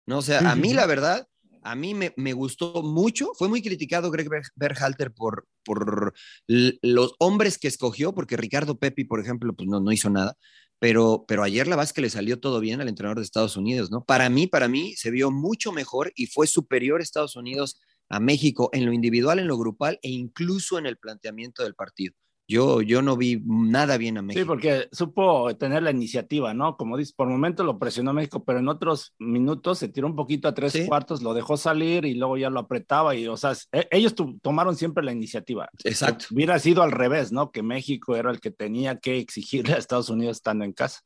[0.06, 0.18] ¿no?
[0.18, 1.28] O sea, a mí la verdad,
[1.62, 3.32] a mí me, gustó mucho.
[3.34, 6.14] Fue muy criticado Greg Berhalter por, por
[6.46, 10.34] los hombres que escogió, porque Ricardo Pepi, por ejemplo, pues no, no hizo nada.
[10.80, 13.56] Pero, pero ayer la verdad es que le salió todo bien al entrenador de Estados
[13.56, 14.04] Unidos, ¿no?
[14.04, 18.70] Para mí, para mí, se vio mucho mejor y fue superior Estados Unidos a México
[18.72, 22.14] en lo individual, en lo grupal e incluso en el planteamiento del partido.
[22.50, 24.40] Yo, yo no vi nada bien a México.
[24.40, 26.78] Sí, porque supo tener la iniciativa, ¿no?
[26.78, 30.48] Como dices, por momento lo presionó México, pero en otros minutos se tiró un poquito
[30.48, 33.86] a tres cuartos, lo dejó salir y luego ya lo apretaba y, o sea, e,
[33.90, 35.68] ellos tomaron siempre la iniciativa.
[35.84, 36.24] Exacto.
[36.30, 37.50] Hubiera sido al revés, ¿no?
[37.50, 41.02] Que México era el que tenía que exigirle a Estados Unidos estando en casa.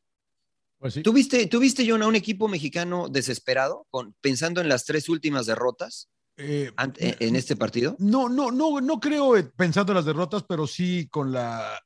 [0.78, 1.02] Pues sí.
[1.02, 6.09] ¿Tuviste, ¿Tuviste, John, a un equipo mexicano desesperado, con, pensando en las tres últimas derrotas?
[6.37, 7.95] Eh, eh, en este partido?
[7.99, 11.79] No, no, no, no creo eh, pensando en las derrotas, pero sí con la,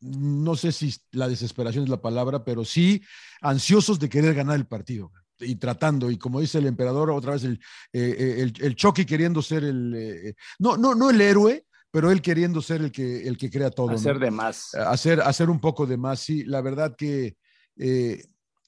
[0.00, 3.02] no sé si la desesperación es la palabra, pero sí
[3.40, 7.44] ansiosos de querer ganar el partido y tratando, y como dice el emperador, otra vez
[7.44, 7.60] el,
[7.92, 12.82] el, el Chucky queriendo ser el, no, no, no el héroe, pero él queriendo ser
[12.82, 13.90] el que, el que crea todo.
[13.90, 14.74] Hacer de más.
[14.74, 17.36] Hacer, hacer un poco de más, sí, la verdad que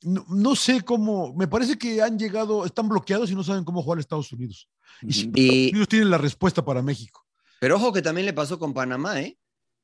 [0.02, 3.98] no, sé cómo, me parece que han llegado, están bloqueados y no saben cómo jugar
[3.98, 4.68] a Estados Unidos.
[5.02, 7.26] Y, Estados Unidos tienen la respuesta para México.
[7.60, 9.38] Pero ojo que también le pasó con Panamá, ¿eh?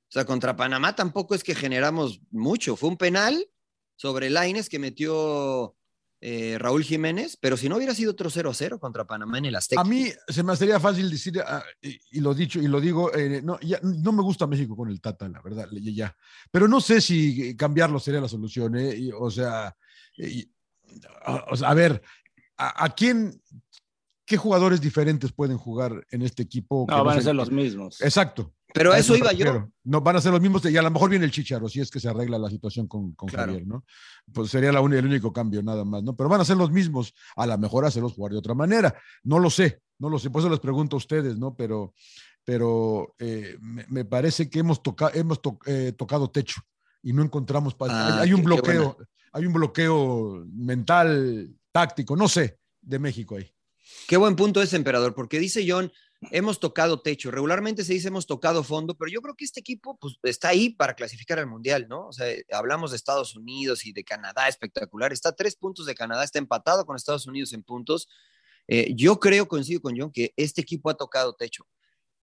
[0.08, 2.76] O sea, contra Panamá tampoco es que generamos mucho.
[2.76, 3.46] Fue un penal
[3.96, 5.76] sobre Laines que metió
[6.20, 9.82] eh, Raúl Jiménez, pero si no hubiera sido otro 0-0 contra Panamá en el Azteca.
[9.82, 13.42] A mí se me haría fácil decir, ah, y, lo dicho, y lo digo, eh,
[13.42, 16.16] no, no me gusta México con el Tata, la verdad, ya.
[16.50, 19.10] Pero no sé si cambiarlo sería la solución, ¿eh?
[19.14, 19.76] o, sea,
[21.26, 22.02] a, ver,
[22.56, 23.42] a, quién,
[24.26, 26.84] qué jugadores diferentes pueden jugar en este equipo?
[26.88, 28.00] No, van a ser los mismos.
[28.02, 28.52] Exacto.
[28.74, 29.70] Pero a eso, iba yo.
[29.84, 31.90] No, van a ser los mismos y a lo mejor viene el Chicharo, si es
[31.90, 33.84] que se arregla la situación con, con Javier, ¿no?
[34.32, 36.14] Pues sería la el único cambio nada más, ¿no?
[36.14, 38.94] Pero van a ser los mismos, a lo mejor hacerlos jugar de otra manera.
[39.22, 41.54] No lo sé, no lo sé, por eso les pregunto a ustedes, ¿no?
[41.54, 41.94] Pero,
[42.44, 46.60] pero eh, me, parece que hemos, toca, hemos eh, tocado techo
[47.02, 47.76] y no encontramos...
[47.80, 48.98] Ah, hay, un bloqueo,
[49.32, 53.55] hay un bloqueo mental, táctico, no sé, de México ahí.
[54.08, 55.92] Qué buen punto es, emperador, porque dice John,
[56.30, 57.30] hemos tocado techo.
[57.30, 60.70] Regularmente se dice hemos tocado fondo, pero yo creo que este equipo pues, está ahí
[60.70, 62.06] para clasificar al Mundial, ¿no?
[62.06, 65.12] O sea, hablamos de Estados Unidos y de Canadá, espectacular.
[65.12, 68.08] Está a tres puntos de Canadá, está empatado con Estados Unidos en puntos.
[68.68, 71.66] Eh, yo creo, coincido con John, que este equipo ha tocado techo.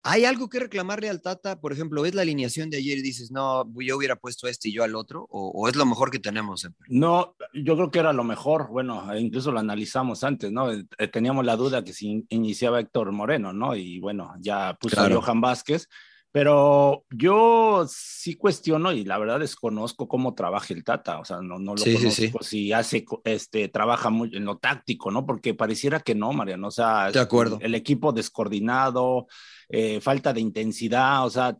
[0.09, 1.61] ¿Hay algo que reclamarle al Tata?
[1.61, 4.73] Por ejemplo, ¿ves la alineación de ayer y dices, no, yo hubiera puesto este y
[4.73, 5.27] yo al otro?
[5.31, 6.69] ¿O, es lo mejor que tenemos?
[6.87, 8.69] No, yo creo que era lo mejor.
[8.69, 10.71] Bueno, e incluso lo analizamos antes, ¿no?
[10.73, 13.75] Eh, teníamos la duda que si iniciaba Héctor Moreno, ¿no?
[13.75, 15.89] Y bueno, ya puso a Johan Vázquez.
[16.37, 21.59] Pero yo sí cuestiono y la verdad desconozco cómo trabaja el Tata, o sea, no,
[21.59, 25.25] no lo conozco si hace, este, trabaja muy en lo táctico, ¿no?
[25.25, 27.59] Porque pareciera que no, Mariano, o sea, de acuerdo.
[27.63, 29.29] el equipo descoordinado,
[29.71, 31.57] eh, falta de intensidad, o sea,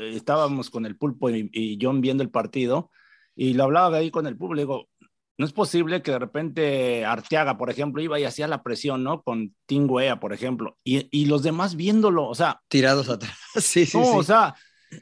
[0.00, 2.90] eh, estábamos con el pulpo y, y, John viendo el partido
[3.36, 4.88] y lo hablaba ahí con el público,
[5.38, 9.22] no es posible que de repente Arteaga, por ejemplo, iba y hacía la presión, ¿no?
[9.22, 12.60] Con Tingüea, por ejemplo, y, y, los demás viéndolo, o sea.
[12.68, 13.36] Tirados atrás.
[13.56, 13.98] sí, sí.
[13.98, 14.54] No, o sea,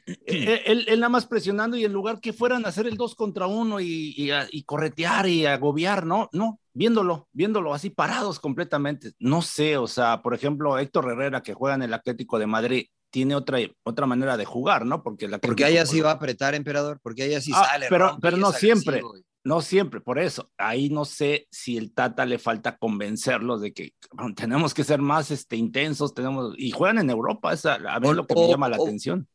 [0.07, 3.15] e, él, él, nada más presionando y en lugar que fueran a hacer el dos
[3.15, 6.29] contra uno y, y, y, corretear y agobiar, ¿no?
[6.33, 9.13] No, viéndolo, viéndolo así parados completamente.
[9.19, 12.87] No sé, o sea, por ejemplo, Héctor Herrera, que juega en el Atlético de Madrid,
[13.11, 15.03] tiene otra, otra manera de jugar, ¿no?
[15.03, 17.87] Porque, la porque ella sí va a apretar, emperador, porque ella sí ah, sale.
[17.91, 19.03] Pero, pero no siempre.
[19.43, 20.51] No siempre, por eso.
[20.59, 23.95] Ahí no sé si el Tata le falta convencerlos de que
[24.37, 28.27] tenemos que ser más este, intensos, tenemos, y juegan en Europa, es a, ver lo
[28.27, 29.27] que me llama la atención.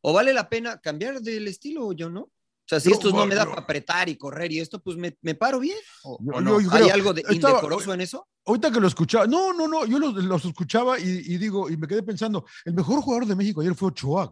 [0.00, 2.20] O vale la pena cambiar del estilo, yo, ¿no?
[2.22, 5.16] O sea, si esto no me da para apretar y correr y esto, pues me,
[5.22, 5.76] me paro bien.
[6.04, 6.58] ¿O, no?
[6.70, 8.28] ¿Hay algo de indecoroso en eso?
[8.46, 11.88] Ahorita que lo escuchaba, no, no, no, yo los, escuchaba y, y, digo, y me
[11.88, 14.30] quedé pensando, el mejor jugador de México ayer fue Ochoa.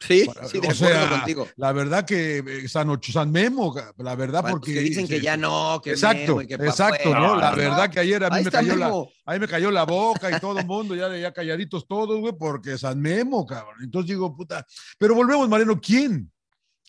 [0.00, 1.48] Sí, sí, de acuerdo contigo.
[1.56, 4.72] La verdad que eh, San, San Memo, la verdad, pues, porque.
[4.80, 7.36] dicen que ya no, que Exacto, Memo y que exacto, ¿no?
[7.36, 8.92] La verdad que ayer a mí me cayó, la,
[9.24, 12.78] a me cayó la boca y todo el mundo, ya, ya calladitos todos, güey, porque
[12.78, 13.82] San Memo, cabrón.
[13.82, 14.64] Entonces digo, puta.
[14.98, 16.30] Pero volvemos, Mariano, ¿quién?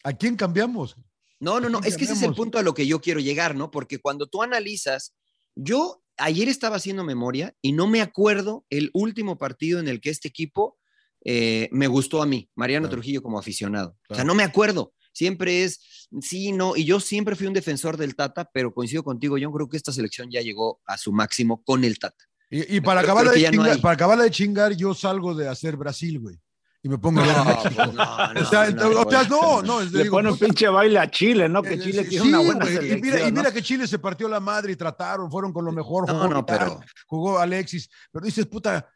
[0.04, 0.96] ¿A quién cambiamos?
[1.40, 3.56] No, no, no, es que ese es el punto a lo que yo quiero llegar,
[3.56, 3.72] ¿no?
[3.72, 5.16] Porque cuando tú analizas,
[5.56, 10.10] yo ayer estaba haciendo memoria y no me acuerdo el último partido en el que
[10.10, 10.79] este equipo
[11.24, 13.96] eh, me gustó a mí, Mariano Trujillo como aficionado.
[14.10, 14.94] O sea, no me acuerdo.
[15.12, 19.38] Siempre es, sí, no, y yo siempre fui un defensor del Tata, pero coincido contigo,
[19.38, 22.26] yo creo que esta selección ya llegó a su máximo con el Tata.
[22.52, 26.40] Y, para, acabar de chingar, para acabar de chingar, yo salgo de hacer Brasil, güey
[26.82, 27.74] y me pongo a ver México.
[27.76, 31.62] Pues no, no, o sea, no, no, Le pone un pinche baile a Chile, ¿no?
[31.62, 34.30] Que eh, Chile tiene una buena selección, y mira, y mira, que Chile se partió
[34.30, 36.80] la madre y trataron, fueron con lo mejor, jugó, pero...
[37.06, 38.88] jugó Alexis, pero dices, puta,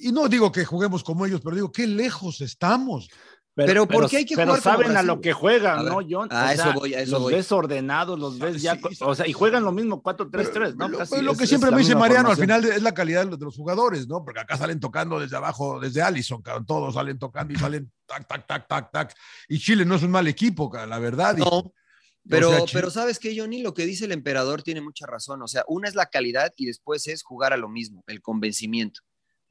[0.00, 3.08] y no digo que juguemos como ellos, pero digo, qué lejos estamos.
[3.54, 6.26] Pero, ¿por qué hay que pero saben a lo que juegan, ¿no, John?
[6.30, 9.62] A eso voy, a eso los ves ordenados, los ves ya, o sea, y juegan
[9.62, 10.90] lo mismo 4-3-3, ¿no?
[10.96, 14.08] Casi lo que siempre me dice Mariano, al final es la calidad de los jugadores,
[14.08, 14.24] ¿no?
[14.24, 18.46] Porque acá salen tocando desde abajo, desde Allison, todos salen tocando y salen tac, tac,
[18.46, 19.14] tac, tac, tac.
[19.48, 21.36] Y Chile no es un mal equipo, la verdad.
[21.36, 21.74] No.
[22.26, 25.42] Pero, pero sabes que Johnny, lo que dice el emperador tiene mucha razón.
[25.42, 29.02] O sea, una es la calidad y después es jugar a lo mismo, el convencimiento.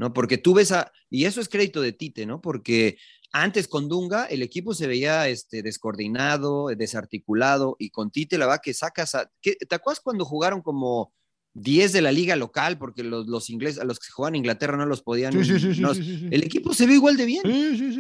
[0.01, 0.13] ¿No?
[0.13, 2.41] Porque tú ves a, y eso es crédito de Tite, ¿no?
[2.41, 2.97] Porque
[3.31, 8.57] antes con Dunga el equipo se veía este, descoordinado, desarticulado, y con Tite la va
[8.57, 11.13] que sacas a, ¿te acuerdas cuando jugaron como
[11.53, 14.39] 10 de la liga local, porque los, los ingleses, a los que se juegan en
[14.39, 15.33] Inglaterra no los podían.
[15.33, 17.45] Sí, sí, sí, el equipo se ve igual de bien.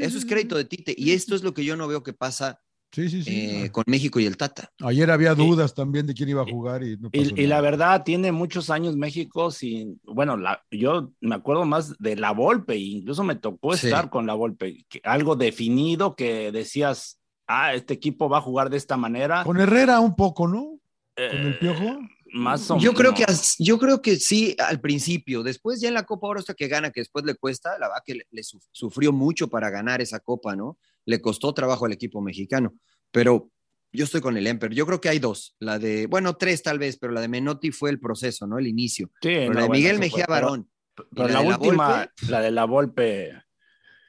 [0.01, 0.95] Eso es crédito de Tite.
[0.97, 3.63] Y esto es lo que yo no veo que pasa Sí, sí, sí.
[3.63, 4.69] Eh, con México y el Tata.
[4.81, 8.69] Ayer había dudas también de quién iba a jugar y y, la verdad, tiene muchos
[8.69, 13.73] años México sin, bueno, la, yo me acuerdo más de la Volpe, incluso me tocó
[13.73, 18.77] estar con la Volpe, algo definido que decías, ah, este equipo va a jugar de
[18.77, 19.43] esta manera.
[19.43, 20.77] Con Herrera un poco, ¿no?
[21.15, 21.83] Con el Piojo.
[21.83, 21.99] Eh,
[22.33, 23.25] más o yo creo que
[23.59, 26.91] yo creo que sí al principio, después ya en la Copa Oro hasta que gana,
[26.91, 30.77] que después le cuesta, la verdad que le, sufrió mucho para ganar esa copa, ¿no?
[31.05, 32.73] Le costó trabajo al equipo mexicano.
[33.11, 33.49] Pero
[33.91, 34.73] yo estoy con el Emper.
[34.73, 35.55] Yo creo que hay dos.
[35.59, 38.57] La de, bueno, tres tal vez, pero la de Menotti fue el proceso, ¿no?
[38.57, 39.11] El inicio.
[39.21, 40.69] Sí, la de Miguel Mejía Barón.
[41.15, 43.33] Pero, la, última, la de la Volpe.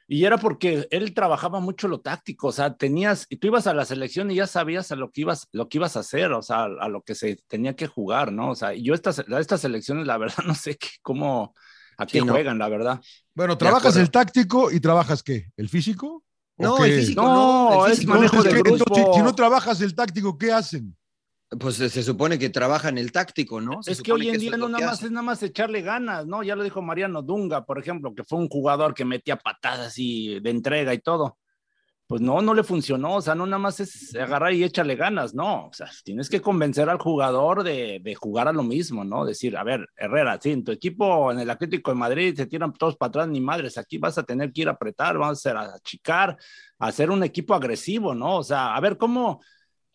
[0.07, 3.73] Y era porque él trabajaba mucho lo táctico, o sea, tenías, y tú ibas a
[3.73, 6.41] la selección y ya sabías a lo que ibas, lo que ibas a hacer, o
[6.41, 8.51] sea, a, lo que se tenía que jugar, ¿no?
[8.51, 11.55] O sea, yo estas, estas selecciones, la verdad, no sé qué, cómo,
[11.97, 13.01] a qué juegan, la verdad.
[13.33, 15.51] Bueno, trabajas el táctico y trabajas qué?
[15.55, 16.23] ¿El físico?
[16.57, 18.51] No, el físico no, es manejo de
[19.13, 20.95] si no trabajas el táctico, ¿qué hacen?
[21.59, 23.79] Pues se supone que trabajan el táctico, ¿no?
[23.85, 26.41] es que hoy en día no nada más es nada más echarle ganas, ¿no?
[26.41, 30.39] Ya lo dijo Mariano Dunga, por ejemplo, que fue un jugador que metía patadas y
[30.39, 31.37] de entrega y todo.
[32.13, 35.33] Pues no, no le funcionó, o sea, no nada más es agarrar y echarle ganas,
[35.33, 39.25] no, o sea, tienes que convencer al jugador de, jugar a lo mismo, ¿no?
[39.25, 42.71] Decir, a ver, Herrera, sí, en tu equipo, en el Atlético de Madrid, se tiran
[42.73, 45.73] todos para atrás, ni madres, aquí vas a tener que ir a apretar, vamos a
[45.73, 46.37] achicar,
[46.77, 48.37] a hacer un equipo agresivo, ¿no?
[48.37, 49.41] O sea, a ver cómo,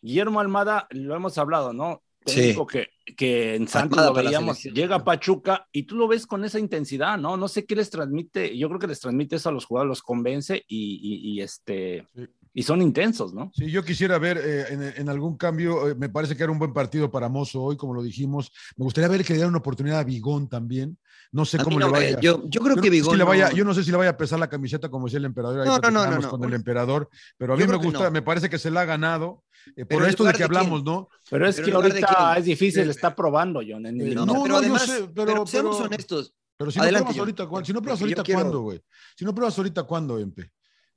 [0.01, 2.03] Guillermo Almada, lo hemos hablado, ¿no?
[2.29, 2.55] Sí.
[2.71, 6.59] Que, que en Santos lo veíamos, llega a Pachuca y tú lo ves con esa
[6.59, 7.37] intensidad, ¿no?
[7.37, 10.01] No sé qué les transmite, yo creo que les transmite eso a los jugadores, los
[10.01, 12.07] convence y, este,
[12.53, 13.51] y son intensos, ¿no?
[13.53, 16.73] Sí, yo quisiera ver eh, en, algún cambio, eh, me parece que era un buen
[16.73, 19.99] partido para Mozo hoy, como lo dijimos, me gustaría ver que le dieran una oportunidad
[19.99, 20.97] a Bigón también,
[21.31, 22.19] no sé cómo le vaya.
[22.19, 24.89] Yo, yo creo que vaya, Yo no sé si le vaya a pesar la camiseta
[24.89, 25.65] como decía el emperador.
[25.65, 28.57] No, no, no, no, con el emperador, pero a mí me gusta, me parece que
[28.57, 29.43] se la ha ganado.
[29.75, 31.09] Eh, por esto de que hablamos, ¿no?
[31.29, 33.83] Pero es que ahorita es difícil, está probando, John.
[33.83, 36.33] no, no, pero además, sé, pero, seamos honestos.
[36.57, 38.81] Pero si no pruebas ahorita, si no pruebas ahorita, ¿cuándo, güey?
[39.15, 40.51] Si no pruebas ahorita, ¿cuándo, Empe?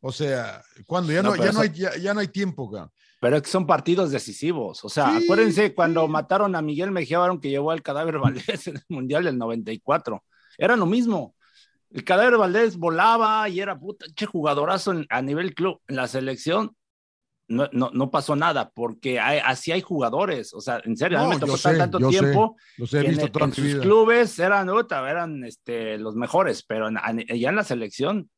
[0.04, 1.12] O sea, ¿cuándo?
[1.12, 2.82] Ya no, ya, no hay, ya, no hay tiempo, güey.
[3.20, 4.84] Pero es que son partidos decisivos.
[4.84, 8.76] O sea, acuérdense cuando mataron a Miguel Mejía Barón que llevó al cadáver Valdés en
[8.76, 10.24] el Mundial del 94.
[10.58, 11.36] Era lo mismo.
[11.90, 15.80] El cadáver Valdés volaba y era puta, che jugadorazo a nivel club.
[15.86, 16.74] En la selección
[17.46, 21.30] no, no, no, pasó nada, porque así hay juguadores, o sea, en serio, a mí
[21.30, 26.62] me tocó tanto tiempo, los he visto en, sus clubes eran, eran este, los mejores,
[26.62, 28.30] pero ya en la selección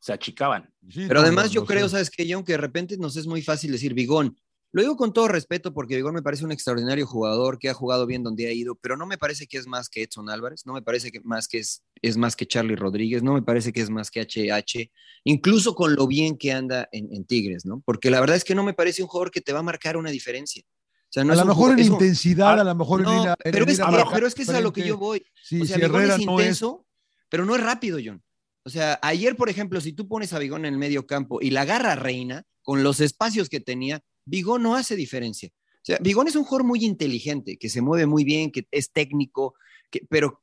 [0.00, 0.72] se achicaban.
[1.08, 3.94] pero además yo creo, sabes que John, que de repente nos es muy fácil decir
[3.94, 4.36] Bigón,
[4.70, 8.04] lo digo con todo respeto porque Vigón me parece un extraordinario jugador que ha jugado
[8.04, 10.74] bien donde ha ido, pero no me parece que es más que Edson Álvarez, no
[10.74, 13.80] me parece que más que es, es más que Charlie Rodríguez, no me parece que
[13.80, 14.90] es más que HH,
[15.24, 17.82] incluso con lo bien que anda en, Tigres, ¿no?
[17.84, 19.96] Porque la verdad es que no me parece un jugador que te va a marcar
[19.96, 20.62] una diferencia.
[20.66, 23.84] O sea, no a lo mejor en intensidad, a lo mejor en, pero, es que,
[24.12, 25.24] pero, es que, es a lo que yo voy.
[25.60, 26.86] o sea, es intenso,
[27.30, 28.22] pero no es rápido, John.
[28.68, 31.48] O sea, ayer, por ejemplo, si tú pones a Vigón en el medio campo y
[31.48, 35.48] la agarra Reina, con los espacios que tenía, Vigón no hace diferencia.
[35.48, 38.92] O sea, Vigón es un jugador muy inteligente, que se mueve muy bien, que es
[38.92, 39.54] técnico,
[39.90, 40.42] que, pero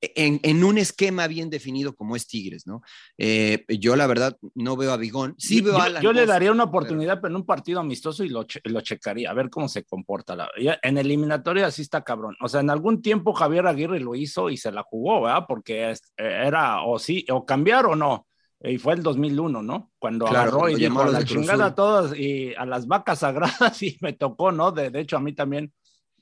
[0.00, 2.82] en, un esquema bien definido como es Tigres, ¿no?
[3.16, 6.64] Eh, yo la verdad no veo a Vigón, sí veo a Yo le daría una
[6.64, 7.32] oportunidad, pero...
[7.32, 10.36] en un partido amistoso y lo, lo checaría, a ver cómo se comporta.
[10.36, 10.48] La,
[10.82, 12.36] en eliminatoria así está cabrón.
[12.40, 15.44] O sea, en algún tiempo Javier Aguirre lo hizo y se la jugó, ¿verdad?
[15.48, 18.26] Porque era o sí, o cambiar o no.
[18.60, 19.92] Y fue el 2001, ¿no?
[19.98, 23.96] Cuando agarró y dijo a la chingada a todos y a las vacas sagradas y
[24.00, 24.72] me tocó, ¿no?
[24.72, 25.72] De, de hecho, a mí también.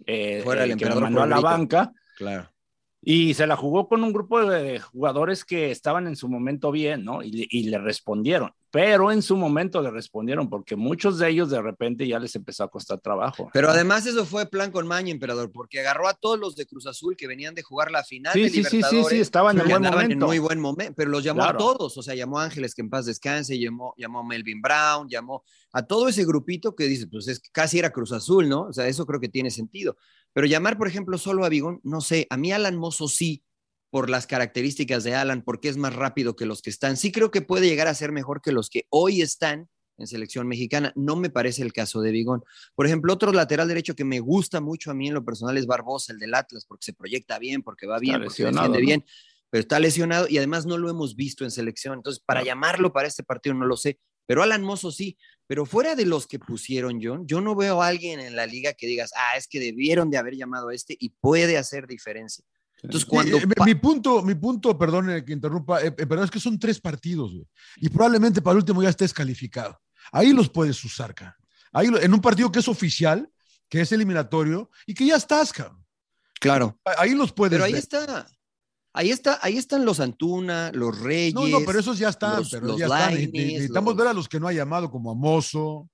[0.05, 1.93] Eh, Fuera el, que me mandó a la banca.
[2.19, 2.51] Claro.
[3.09, 7.05] Y se la jugó con un grupo de jugadores que estaban en su momento bien,
[7.05, 7.23] ¿no?
[7.23, 11.62] Y, y, le respondieron, pero en su momento le respondieron porque muchos de ellos de
[11.62, 13.49] repente ya les empezó a costar trabajo.
[13.53, 16.88] Pero además eso fue plan con Maña, emperador, porque agarró a todos los de Cruz
[16.88, 19.69] Azul que venían de jugar la final sí, de sí, Sí, sí, sí, estaban en
[19.69, 20.12] buen momento.
[20.12, 22.83] En muy buen momento, pero los llamó a todos, o sea, llamó a Ángeles que
[22.83, 27.07] en paz descanse, llamó, llamó a Melvin Brown, llamó a todo ese grupito que dice,
[27.07, 28.62] pues es casi era Cruz Azul, ¿no?
[28.62, 29.97] O sea, eso creo que tiene sentido.
[30.37, 33.42] Pero llamar, por ejemplo, solo a Bigón, no sé, a mí Alan Mozo sí,
[33.88, 36.99] por las características de Alan, porque es más rápido que los que están.
[36.99, 40.46] Sí creo que puede llegar a ser mejor que los que hoy están en selección
[40.46, 40.92] mexicana.
[40.94, 42.42] No me parece el caso de Bigón.
[42.75, 45.64] Por ejemplo, otro lateral derecho que me gusta mucho a mí en lo personal es
[45.64, 49.07] Barbosa, el del Atlas, porque se proyecta bien, porque va bien, porque se defiende bien,
[49.49, 51.94] pero está lesionado y además no lo hemos visto en selección.
[51.94, 55.17] Entonces, para llamarlo para este partido no lo sé, pero Alan Mozo sí.
[55.47, 58.73] Pero fuera de los que pusieron John, yo no veo a alguien en la liga
[58.73, 62.45] que digas, ah, es que debieron de haber llamado a este y puede hacer diferencia.
[62.83, 63.39] Entonces, cuando.
[63.65, 67.47] mi punto, mi punto, perdón que interrumpa, eh, pero es que son tres partidos, güey.
[67.77, 69.81] Y probablemente para el último ya estés calificado.
[70.12, 71.37] Ahí los puedes usar, cara.
[71.73, 73.31] Ahí, en un partido que es oficial,
[73.69, 75.85] que es eliminatorio, y que ya estás, cabrón.
[76.41, 76.79] Claro.
[76.99, 77.53] Ahí los puedes.
[77.53, 78.27] Pero ahí está.
[78.97, 81.35] Ahí está, ahí están los Antuna, los Reyes.
[81.35, 83.15] No, no, pero esos ya están, pero ya están.
[83.15, 85.89] Necesitamos ver a los que no ha llamado, como a Mozo,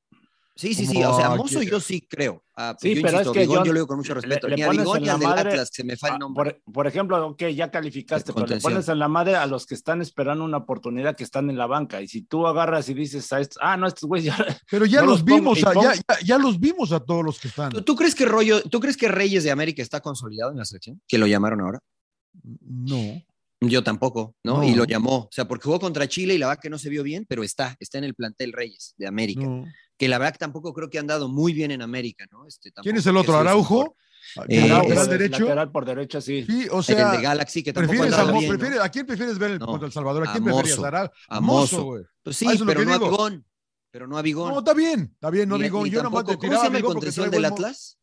[0.54, 1.02] Sí, sí, sí.
[1.02, 2.44] O sea, Mozo yo sí creo.
[2.54, 4.46] Ah, sí, pero es que yo, lo digo con mucho respeto.
[4.48, 6.62] Le, ni a Bigón al del Atlas, se me falla el nombre.
[6.70, 10.02] Por, ejemplo, ok, ya calificaste, pero le pones en la madre a los que están
[10.02, 12.02] esperando una oportunidad que están en la banca.
[12.02, 14.36] Y si tú agarras y dices a estos, ah, no, estos güeyes ya.
[14.70, 17.72] Pero ya los, vimos, a, ya, ya, los vimos a todos los que están.
[17.72, 21.00] ¿Tú, crees que Rollo, ¿Tú crees que Reyes de América está consolidado en la selección?
[21.08, 21.80] ¿Que lo llamaron ahora?
[22.42, 23.22] No.
[23.60, 24.64] Yo tampoco, ¿no?
[24.64, 25.18] Y lo llamó.
[25.18, 27.44] O sea, porque jugó contra Chile y la verdad que no se vio bien, pero
[27.44, 29.46] está, está en el plantel Reyes de América.
[29.96, 32.46] Que la verdad que tampoco creo que han dado muy bien en América, ¿no?
[32.46, 33.36] Este, ¿Quién es el otro?
[33.36, 33.96] ¿Araujo?
[34.48, 35.40] Eh, lateral derecho.
[35.40, 36.44] Lateral por derecha, sí.
[36.44, 37.12] Sí, o sea.
[37.12, 39.92] El de Galaxy, que tampoco prefieres a, bien, ¿A quién prefieres ver el, contra El
[39.92, 40.26] Salvador?
[40.26, 40.78] ¿A quién prefieres?
[41.28, 42.04] A Mozo, güey.
[42.22, 43.46] Pues sí, pero no a Bigón.
[43.90, 44.52] Pero no a Bigón.
[44.52, 45.88] No, está bien, está bien, no a Bigón.
[45.88, 47.98] Yo nomás te tiraba ¿Cómo se llama el contención del Atlas?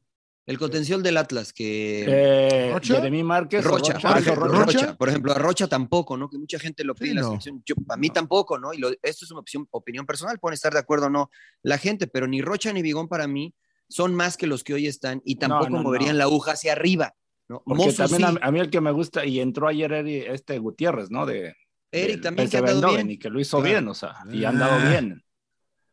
[0.50, 2.06] El contención del Atlas, que.
[2.08, 3.64] Eh, Jeremy Márquez.
[3.64, 6.28] Rocha, Rocha, Rocha, por ejemplo, a Rocha tampoco, ¿no?
[6.28, 7.62] Que mucha gente lo pide en la selección.
[7.64, 8.74] Yo, a mí tampoco, ¿no?
[8.74, 11.30] Y esto es una opción, opinión personal, pueden estar de acuerdo o no
[11.62, 13.54] la gente, pero ni Rocha ni Bigón para mí
[13.88, 17.14] son más que los que hoy están y tampoco moverían la aguja hacia arriba.
[17.48, 17.62] ¿no?
[17.64, 21.28] Porque también a, mí el que me gusta, y entró ayer este Gutiérrez, ¿no?
[21.28, 21.56] De,
[21.92, 23.12] Eric también que ha dado bien.
[23.12, 24.90] Y que lo hizo bien, o sea, y ha andado ah.
[24.90, 25.24] bien.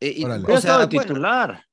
[0.01, 1.65] Eh, y, o sea, de titular.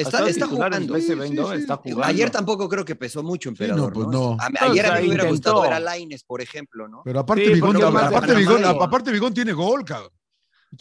[0.00, 0.96] Está, está jugando.
[0.96, 2.04] está jugando.
[2.04, 3.88] Ayer tampoco creo que pesó mucho, Emperador.
[3.88, 4.36] no, pues no.
[4.60, 7.02] ayer a mí me hubiera gustado ver a Laines, por ejemplo, ¿no?
[7.04, 10.12] Pero aparte, Bigón, aparte, Bigón, aparte Bigón tiene gol, cabrón.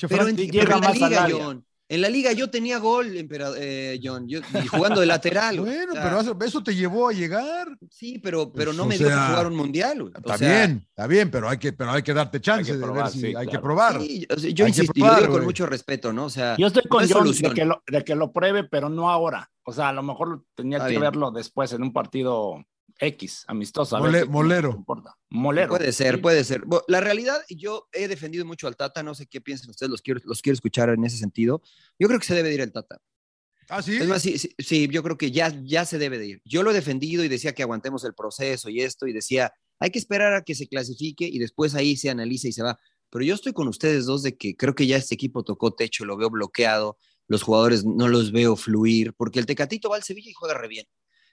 [0.08, 1.66] Pero en, llega en la liga, John.
[1.92, 3.12] En la liga yo tenía gol,
[3.58, 5.60] eh, John, yo, jugando de lateral.
[5.60, 7.68] bueno, pero eso, te llevó a llegar.
[7.90, 10.12] Sí, pero, pero no me dio para jugar un mundial.
[10.16, 13.36] Está bien, está bien, pero hay que, pero hay que darte chance de ver si
[13.36, 14.00] hay que probar.
[14.00, 16.26] yo insisto, lo digo con mucho respeto, ¿no?
[16.26, 19.10] O sea, yo estoy con John de que, lo, de que lo pruebe, pero no
[19.10, 19.50] ahora.
[19.64, 22.64] O sea, a lo mejor tenía que verlo después en un partido
[23.00, 23.98] X, amistosa.
[23.98, 24.84] molero.
[25.30, 25.70] molero.
[25.70, 26.64] Puede ser, puede ser.
[26.88, 30.20] la realidad, yo he defendido mucho al Tata, no sé qué piensan ustedes, los quiero,
[30.26, 31.62] los quiero escuchar en ese sentido.
[31.98, 33.00] Yo creo que se debe de ir el Tata.
[33.70, 33.98] ¿Ah, sí?
[33.98, 36.42] Es más, sí, sí, yo creo que ya, ya se debe de ir.
[36.44, 39.92] Yo lo he defendido y decía que aguantemos el proceso y esto, y decía, hay
[39.92, 42.80] que esperar a que se clasifique y después ahí se analiza y se va.
[43.12, 46.04] Pero yo estoy con ustedes dos de que creo que ya este equipo tocó techo,
[46.06, 50.32] lo veo bloqueado, los jugadores no los veo fluir, porque el Tecatito va al Sevilla
[50.32, 50.86] y juega re bien.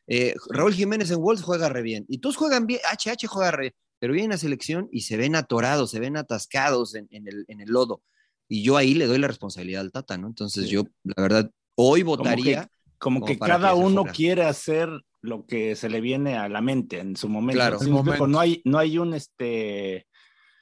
[0.07, 2.05] Eh, Raúl Jiménez en Wolves juega re bien.
[2.09, 5.35] Y todos juegan bien, HH juega re bien, pero viene a selección y se ven
[5.35, 8.03] atorados, se ven atascados en, el, en, el, lodo.
[8.49, 10.29] Y yo ahí le doy la responsabilidad al Tata, ¿no?
[10.29, 12.71] Entonces yo, la verdad, hoy votaría.
[12.99, 14.89] Como que, cada uno quiere hacer
[15.21, 17.59] lo que se le viene a la mente en su momento.
[17.59, 20.07] Claro, No, hay, no hay un, este,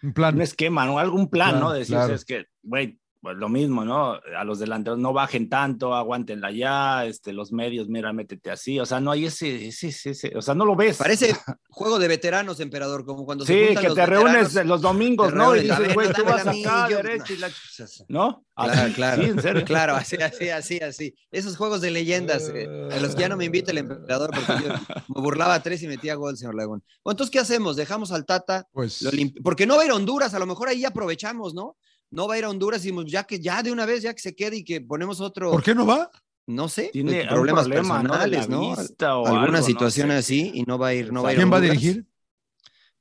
[0.03, 0.35] un plan.
[0.35, 0.99] Un esquema, ¿no?
[0.99, 1.73] Algún plan, ¿no?
[1.73, 4.21] Decir, es que, güey, pues lo mismo, ¿no?
[4.39, 8.85] A los delanteros no bajen tanto, aguántenla ya, este, los medios, mira, métete así, o
[8.85, 10.99] sea, no hay ese, ese, ese, o sea, no lo ves.
[10.99, 11.35] Parece
[11.71, 15.57] juego de veteranos, emperador, como cuando sí, se Sí, que te reúnes los domingos, ¿no?
[15.57, 17.51] Y dices, güey, tú vas acá, derecha y la...
[18.09, 18.45] ¿No?
[18.55, 19.65] Claro, claro, sí, en serio.
[19.65, 21.15] claro, así, así, así, así.
[21.33, 24.65] Esos juegos de leyendas, eh, a los que ya no me invita el emperador, porque
[24.69, 24.75] yo
[25.15, 26.83] me burlaba a tres y metía gol, señor Lagún.
[27.03, 27.75] Bueno, entonces, ¿qué hacemos?
[27.77, 28.69] ¿Dejamos al Tata?
[28.71, 29.03] Pues...
[29.43, 31.79] Porque no va a ir a Honduras, a lo mejor ahí aprovechamos, ¿no?
[32.15, 34.23] No va a ir a Honduras y ya que ya de una vez, ya que
[34.23, 35.51] se quede y que ponemos otro.
[35.51, 36.11] ¿Por qué no va?
[36.47, 38.75] No sé, tiene problemas personales, ¿no?
[39.27, 41.39] Alguna situación así y no va a ir, no va a ir.
[41.39, 42.07] ¿Quién va a dirigir?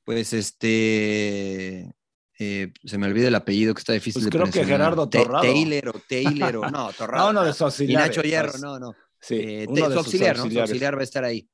[0.02, 1.94] Pues este,
[2.38, 5.42] eh, se me olvida el apellido que está difícil pues de creo que Gerardo Torrado.
[5.42, 7.32] Taylor o Taylor o no, Torrado.
[7.32, 8.06] no, no, de su auxiliar.
[8.06, 8.94] Y Nacho Hierro, no, no.
[9.20, 10.50] Sí, eh, su auxiliar, ¿no?
[10.50, 11.48] Su auxiliar va a estar ahí.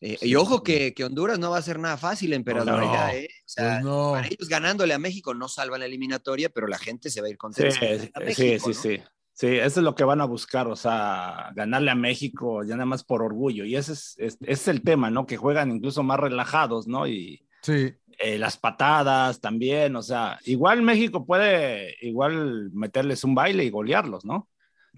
[0.00, 2.84] Eh, y ojo que, que, Honduras no va a ser nada fácil, emperador.
[2.84, 3.28] No, ¿eh?
[3.30, 4.12] o sea, pues no.
[4.12, 7.30] para ellos ganándole a México no salvan la eliminatoria, pero la gente se va a
[7.30, 7.74] ir contenta.
[7.74, 9.00] Sí, sí, sí, sí.
[9.32, 12.86] Sí, eso es lo que van a buscar, o sea, ganarle a México ya nada
[12.86, 13.64] más por orgullo.
[13.64, 15.26] Y ese es, es, es el tema, ¿no?
[15.26, 17.08] Que juegan incluso más relajados, ¿no?
[17.08, 17.94] Y sí.
[18.18, 24.24] Eh, las patadas también, o sea, igual México puede igual meterles un baile y golearlos,
[24.24, 24.48] ¿no?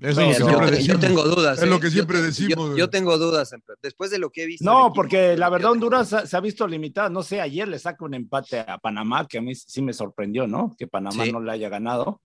[0.01, 1.63] Eso es lo que yo tengo dudas.
[1.63, 1.81] Es lo ¿eh?
[1.81, 2.77] que siempre decimos.
[2.77, 3.55] Yo, tengo dudas.
[3.83, 4.65] Después de lo que he visto.
[4.65, 7.09] No, porque la verdad Honduras se ha visto limitado.
[7.09, 10.47] No sé, ayer le saca un empate a Panamá, que a mí sí me sorprendió,
[10.47, 10.75] ¿no?
[10.79, 12.23] Que Panamá no le haya ganado.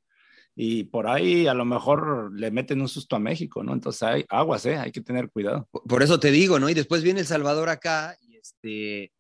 [0.53, 3.73] Y por ahí a lo mejor le meten un susto a México, ¿no?
[3.73, 4.77] Entonces hay aguas, ¿eh?
[4.77, 5.67] Hay que tener cuidado.
[5.71, 6.69] Por eso te digo, ¿no?
[6.69, 9.13] Y después viene El Salvador acá, y este,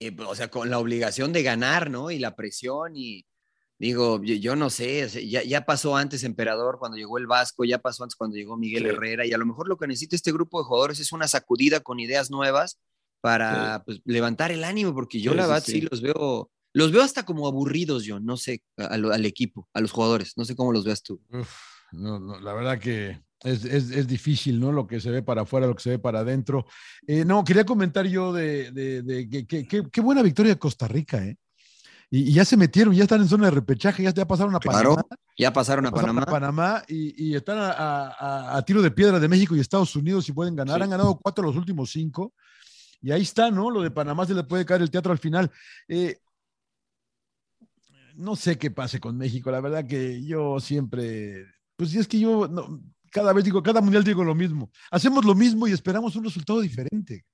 [0.00, 2.12] eh, o sea, con la obligación de ganar, ¿no?
[2.12, 3.26] Y la presión y
[3.80, 8.02] Digo, yo, no sé, ya, ya, pasó antes Emperador cuando llegó el Vasco, ya pasó
[8.02, 10.64] antes cuando llegó Miguel Herrera, y a lo mejor lo que necesita este grupo de
[10.64, 12.80] jugadores es una sacudida con ideas nuevas
[13.20, 17.24] para pues, levantar el ánimo, porque yo la verdad sí, los veo, los veo hasta
[17.24, 21.04] como aburridos, yo, no sé, al, equipo, a los jugadores, no sé cómo los veas
[21.04, 21.20] tú.
[21.92, 24.72] no, la verdad que es, es, es, difícil, ¿no?
[24.72, 26.66] Lo que se ve para afuera, lo que se ve para adentro.
[27.06, 29.46] Eh, no, quería comentar yo de, de, de,
[29.92, 31.36] qué buena victoria de Costa Rica, ¿eh?
[32.10, 34.96] Y, ya se metieron, ya están en zona de repechaje, ya, ya pasaron a claro,
[35.36, 36.24] Ya pasaron a Panamá.
[36.24, 40.82] Panamá y, están a, tiro de piedra de México y Estados Unidos si pueden ganar.
[40.82, 42.32] Han ganado cuatro los últimos cinco.
[43.00, 43.70] Y ahí está, ¿no?
[43.70, 45.50] Lo de Panamá se le puede caer el teatro al final.
[45.86, 46.18] Eh,
[48.16, 49.50] no sé qué pase con México.
[49.50, 51.46] La verdad que yo siempre,
[51.76, 52.48] pues es que yo
[53.12, 54.70] cada vez digo, cada mundial digo lo mismo.
[54.90, 57.24] Hacemos lo mismo y esperamos un resultado diferente.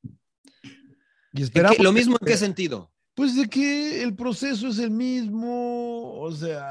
[1.32, 1.78] Y esperamos.
[1.78, 2.93] ¿Lo mismo en qué sentido?
[3.14, 6.66] Pues de que el proceso es el mismo, o sea.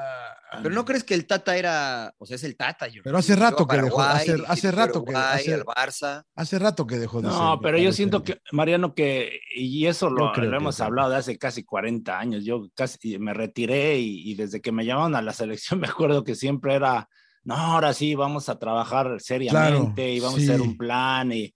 [0.62, 2.88] Pero no crees que el Tata era, o sea, es el Tata.
[2.88, 6.26] Yo pero hace rato que dejó, hace, hace rato que hace, el Barça.
[6.36, 10.34] Hace rato que dejó de No, pero yo siento que Mariano que y eso lo,
[10.36, 12.44] hemos hablado de hace casi 40 años.
[12.44, 16.36] Yo casi me retiré y, desde que me llamaron a la selección me acuerdo que
[16.36, 17.08] siempre era,
[17.46, 21.54] no, ahora sí vamos a trabajar seriamente y vamos a hacer un plan y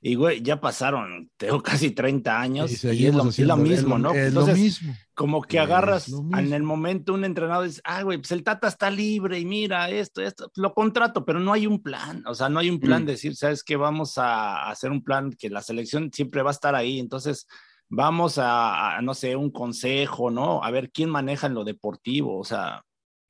[0.00, 3.24] y, güey, ya pasaron, tengo casi 30 años y, es, lo,
[3.56, 4.12] mismo, ¿no?
[4.12, 4.94] Es lo mismo.
[5.14, 8.68] como que agarras en el momento un entrenador y dices, ah, güey, pues el Tata
[8.68, 12.48] está libre y mira esto, esto, lo contrato, pero no hay un plan, o sea,
[12.48, 13.06] no hay un plan mm.
[13.06, 13.76] de decir, ¿sabes qué?
[13.76, 17.48] Vamos a hacer un plan que la selección siempre va a estar ahí, entonces
[17.88, 20.62] vamos a, a no sé, un consejo, ¿no?
[20.62, 22.84] A ver quién maneja en lo deportivo, o sea.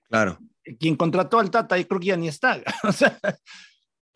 [0.09, 0.39] Claro.
[0.79, 3.19] Quien contrató al Tata, yo creo que ya ni está, o sea.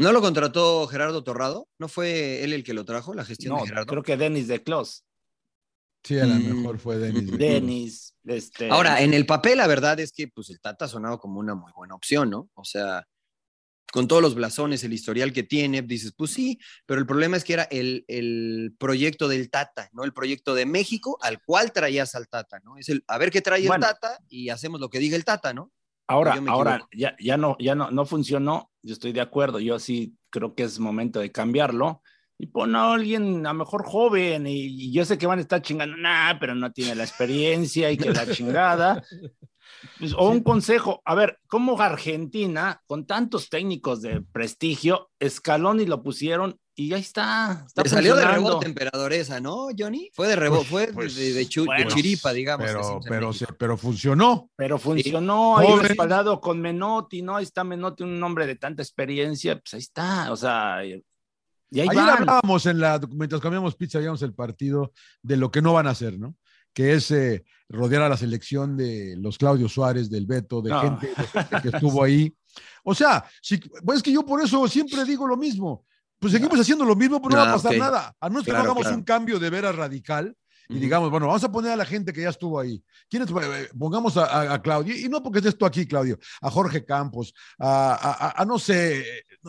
[0.03, 1.69] ¿No lo contrató Gerardo Torrado?
[1.79, 3.87] ¿No fue él el que lo trajo, la gestión de Gerardo?
[3.87, 5.05] Creo que Denis de Clos.
[6.03, 6.57] Sí, a lo mm.
[6.57, 7.39] mejor fue Denis.
[7.39, 8.17] Denis.
[8.25, 8.69] Este...
[8.69, 11.55] Ahora, en el papel, la verdad es que pues, el Tata ha sonado como una
[11.55, 12.51] muy buena opción, ¿no?
[12.55, 13.07] O sea,
[13.93, 17.45] con todos los blasones, el historial que tiene, dices, pues sí, pero el problema es
[17.45, 20.03] que era el, el, proyecto del Tata, ¿no?
[20.03, 22.77] El proyecto de México al cual traías al Tata, ¿no?
[22.77, 25.55] Es el, a ver qué trae el Tata y hacemos lo que diga el Tata,
[25.55, 25.71] ¿no?
[26.07, 30.17] Ahora, ahora ya, ya, no, ya no, no funcionó, yo estoy de acuerdo, yo sí
[30.31, 32.03] creo que es momento de cambiarlo.
[32.39, 35.97] Y pon a alguien a mejor joven y, yo sé que van a estar chingando,
[35.97, 39.03] nah, pero no tiene la experiencia y que la chingada.
[39.99, 45.87] Pues, o un consejo, a ver, ¿cómo Argentina, con tantos técnicos de prestigio, escalón y
[45.87, 47.65] lo pusieron y ahí está.
[47.67, 50.11] está salió de rebote emperadoresa, ¿no, Johnny?
[50.15, 51.15] Fue de rebote, fue de, pues,
[51.89, 52.67] chiripa, digamos.
[52.67, 54.51] Pero, pero, pero, funcionó.
[54.57, 57.37] Pero funcionó, ahí respaldado con Menotti, ¿no?
[57.37, 60.85] Ahí está Menotti, un hombre de tanta experiencia, pues ahí está, o sea.
[60.85, 64.93] Y ahí Ayer hablábamos en la, mientras comíamos pizza, veíamos el partido
[65.23, 66.37] de lo que no van a hacer, ¿no?
[66.73, 71.11] Que es eh, rodear a la selección de los Claudio Suárez, del Beto, de, gente,
[71.63, 72.35] que estuvo ahí.
[72.83, 75.85] O sea, si, pues es que yo por eso siempre digo lo mismo
[76.23, 78.17] pues seguimos haciendo lo mismo, pero no va a ah, pasar nada.
[78.21, 80.37] A menos que no hagamos un cambio de veras radical
[80.69, 82.81] y digamos, bueno, vamos a poner a la gente que ya estuvo ahí.
[83.11, 88.45] Eh, pongamos a, Claudio, y no porque estés tú aquí, Claudio, a Jorge Campos, a,
[88.47, 89.05] no sé,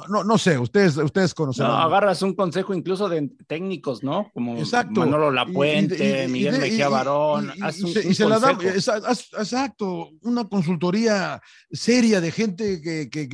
[0.09, 1.67] no, no, sé, ustedes, ustedes conocen.
[1.67, 4.31] No, agarras un consejo incluso de técnicos, ¿no?
[4.33, 5.01] Como exacto.
[5.01, 7.51] Manolo Lapuente, Miguel Mejía Barón.
[7.55, 11.39] Y, se, la da, exacto, una consultoría
[11.71, 13.27] seria de gente que, que,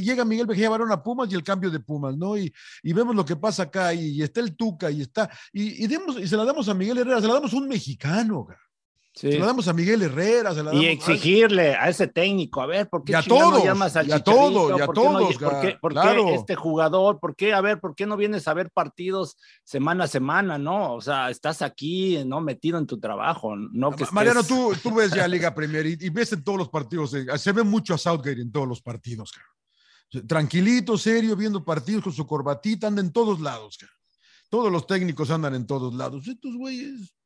[0.00, 2.36] llega Miguel Mejía Barón a Pumas y el cambio de Pumas, ¿no?
[2.36, 6.28] Y, vemos lo que pasa acá, y, está el Tuca, y está, y, demos, y
[6.28, 8.46] se la damos a Miguel se la damos a un mexicano.
[9.18, 10.52] Se la damos a Miguel Herrera.
[10.72, 11.88] y exigirle a...
[11.88, 15.36] ese técnico, a ver, ¿por qué ya todo, llamas al ya todo, ya ¿Por todos,
[15.36, 17.18] qué, ¿por, qué, este jugador?
[17.18, 20.94] ¿Por qué, a ver, por qué no vienes a ver partidos semana a semana, no?
[20.94, 22.40] O sea, estás aquí, ¿no?
[22.40, 23.90] Metido en tu trabajo, ¿no?
[23.90, 27.26] Que Mariano, tú, tú ves ya Liga Premier y, ves en todos los partidos, eh,
[27.38, 29.32] se ve mucho a Southgate en todos los partidos,
[30.28, 33.76] Tranquilito, serio, viendo partidos con su corbatita, anda en todos lados,
[34.48, 36.26] Todos los técnicos andan en todos lados.
[36.28, 37.17] Estos güeyes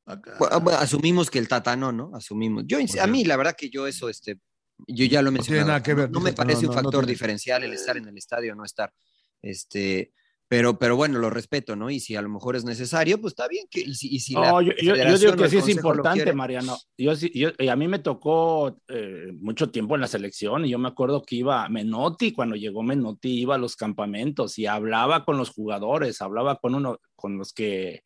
[0.78, 2.10] asumimos que el Tata no, ¿no?
[2.14, 2.64] Asumimos.
[2.66, 4.38] Yo, a mí, la verdad que yo eso, este,
[4.86, 6.08] yo ya lo he mencionado.
[6.08, 8.92] No, me parece un factor diferencial el estar en el estadio o no estar.
[9.40, 10.12] Este,
[10.48, 11.88] pero, pero bueno, lo respeto, ¿no?
[11.88, 13.66] Y si a lo mejor es necesario, pues está bien.
[13.70, 16.76] Que, y si, no, yo, digo que sí es importante, Mariano.
[16.98, 21.22] Yo, a mí me tocó eh, mucho tiempo en la selección y yo me acuerdo
[21.22, 26.20] que iba Menotti, cuando llegó Menotti, iba a los campamentos y hablaba con los jugadores,
[26.20, 28.02] hablaba con uno, con los que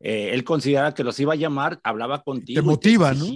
[0.00, 2.60] eh, él considera que los iba a llamar, hablaba contigo.
[2.60, 3.26] Te motiva, ¿no?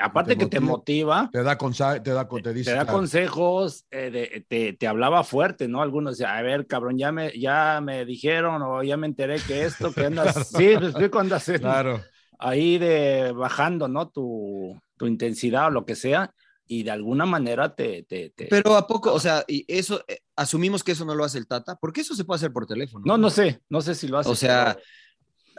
[0.00, 1.30] aparte que te motiva.
[1.32, 5.80] Te da, te da, te dice, te da consejos, eh, te, te, hablaba fuerte, ¿no?
[5.80, 9.64] Algunos decían, a ver, cabrón, ya me, ya me dijeron o ya me enteré que
[9.64, 12.02] esto, que andas, sí, estoy cuando haces claro.
[12.38, 14.08] ahí de bajando, ¿no?
[14.08, 16.34] Tu, tu intensidad o lo que sea
[16.70, 20.84] y de alguna manera te, te, Pero a poco, o sea, y eso, eh, asumimos
[20.84, 23.02] que eso no lo hace el Tata, porque eso se puede hacer por teléfono.
[23.04, 24.30] No, no sé, no sé si lo hace.
[24.30, 24.78] O sea,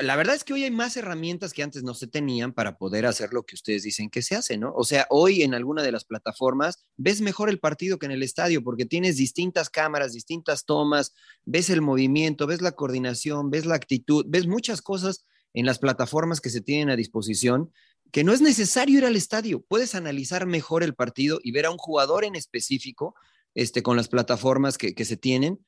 [0.02, 3.06] la verdad es que hoy hay más herramientas que antes no se tenían para poder
[3.06, 4.74] hacer lo que ustedes dicen que se hace, ¿no?
[4.76, 8.24] O sea, hoy en alguna de las plataformas ves mejor el partido que en el
[8.24, 11.14] estadio porque tienes distintas cámaras, distintas tomas,
[11.46, 16.42] ves el movimiento, ves la coordinación, ves la actitud, ves muchas cosas en las plataformas
[16.42, 17.72] que se tienen a disposición
[18.12, 21.72] que no es necesario ir al estadio, puedes analizar mejor el partido y ver a
[21.72, 23.16] un jugador en específico
[23.56, 25.60] este, con las plataformas que, que se tienen,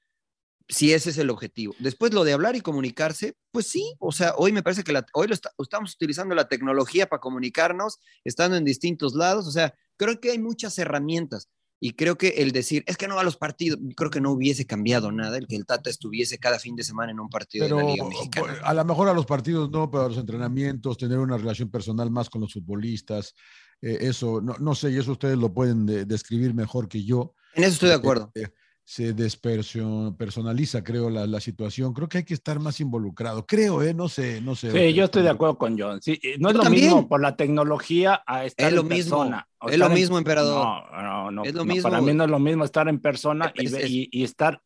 [0.68, 1.74] si ese es el objetivo.
[1.80, 5.28] Después lo de hablar y comunicarse, pues sí, o sea, hoy me parece que hoy
[5.28, 10.32] lo estamos utilizando la tecnología para comunicarnos, estando en distintos lados, o sea, creo que
[10.32, 11.49] hay muchas herramientas.
[11.80, 14.32] Y creo que el decir, es que no va a los partidos, creo que no
[14.32, 17.66] hubiese cambiado nada el que el Tata estuviese cada fin de semana en un partido
[17.66, 18.57] de la Liga Mexicana.
[18.64, 22.09] A lo mejor a los partidos no, pero a los entrenamientos, tener una relación personal
[22.09, 23.34] más con los futbolistas,
[23.82, 27.36] eh, eso, no, no, sé, y eso ustedes lo pueden describir mejor que yo.
[27.53, 28.32] En eso estoy de acuerdo.
[28.34, 28.47] Eh,
[28.86, 31.94] se despersonaliza, creo, la, la, situación.
[31.94, 33.46] Creo que hay que estar más involucrado.
[33.46, 33.94] Creo, ¿eh?
[33.94, 34.72] No sé, no sé.
[34.72, 36.02] Sí, yo estoy de acuerdo con John.
[36.02, 39.48] Sí, no es lo mismo por la tecnología a estar es lo en mismo, persona.
[39.68, 40.66] Es lo mismo, emperador.
[40.66, 41.44] No, no, no.
[41.46, 41.90] Es lo mismo.
[41.90, 44.62] Para mí no es lo mismo estar en persona y, y, estar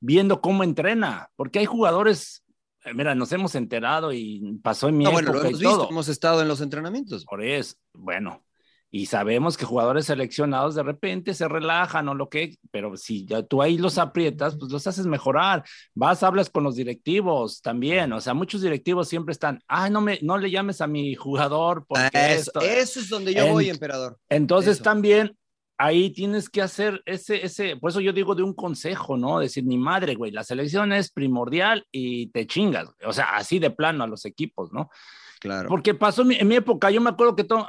[0.00, 2.44] viendo cómo entrena, porque hay jugadores
[2.84, 6.08] eh, Mira, nos hemos enterado y pasó en mi no, bueno, lo hemos visto, hemos
[6.08, 7.24] estado en los entrenamientos.
[7.24, 8.44] Por eso, bueno,
[8.94, 13.42] y sabemos que jugadores seleccionados de repente se relajan o lo que, pero si ya
[13.42, 15.64] tú ahí los aprietas, pues los haces mejorar.
[15.96, 20.20] Vas, hablas con los directivos también, o sea, muchos directivos siempre están, ah, no me,
[20.22, 24.16] no le llames a mi jugador porque eso, eso es donde yo voy, emperador.
[24.28, 25.36] Entonces también
[25.76, 29.40] ahí tienes que hacer ese, ese, por eso yo digo de un consejo, ¿no?
[29.40, 33.70] Decir, ni madre, güey, la selección es primordial y te chingas, o sea, así de
[33.70, 34.88] plano a los equipos, ¿no?
[35.40, 35.68] Claro.
[35.68, 37.66] Porque pasó en mi, época, yo me acuerdo que todo,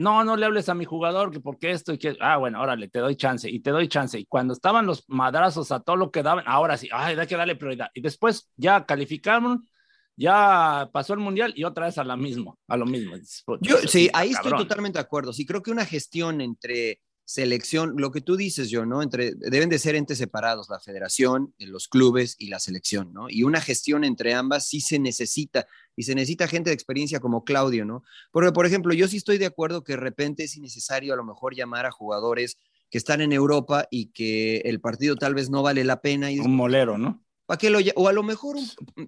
[0.00, 2.88] no, no le hables a mi jugador, que porque esto y que, ah, bueno, órale,
[2.88, 4.18] te doy chance y te doy chance.
[4.18, 7.36] Y cuando estaban los madrazos a todo lo que daban, ahora sí, ay, hay que
[7.36, 7.90] darle prioridad.
[7.92, 9.68] Y después ya calificaron,
[10.16, 13.14] ya pasó el mundial y otra vez a la mismo, a lo mismo.
[13.60, 15.34] Yo, sí, ahí estoy totalmente de acuerdo.
[15.34, 19.02] Sí, creo que una gestión entre selección, lo que tú dices yo, ¿no?
[19.02, 23.26] Entre, deben de ser entes separados, la federación, los clubes y la selección, ¿no?
[23.30, 27.44] Y una gestión entre ambas sí se necesita, y se necesita gente de experiencia como
[27.44, 28.02] Claudio, ¿no?
[28.32, 31.24] Porque, por ejemplo, yo sí estoy de acuerdo que de repente es innecesario a lo
[31.24, 32.56] mejor llamar a jugadores
[32.90, 36.32] que están en Europa y que el partido tal vez no vale la pena.
[36.32, 37.24] Y un molero, ¿no?
[37.46, 38.56] ¿Para qué lo, o a lo mejor,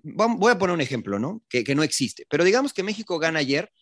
[0.04, 1.42] voy a poner un ejemplo, ¿no?
[1.48, 3.72] Que, que no existe, pero digamos que México gana ayer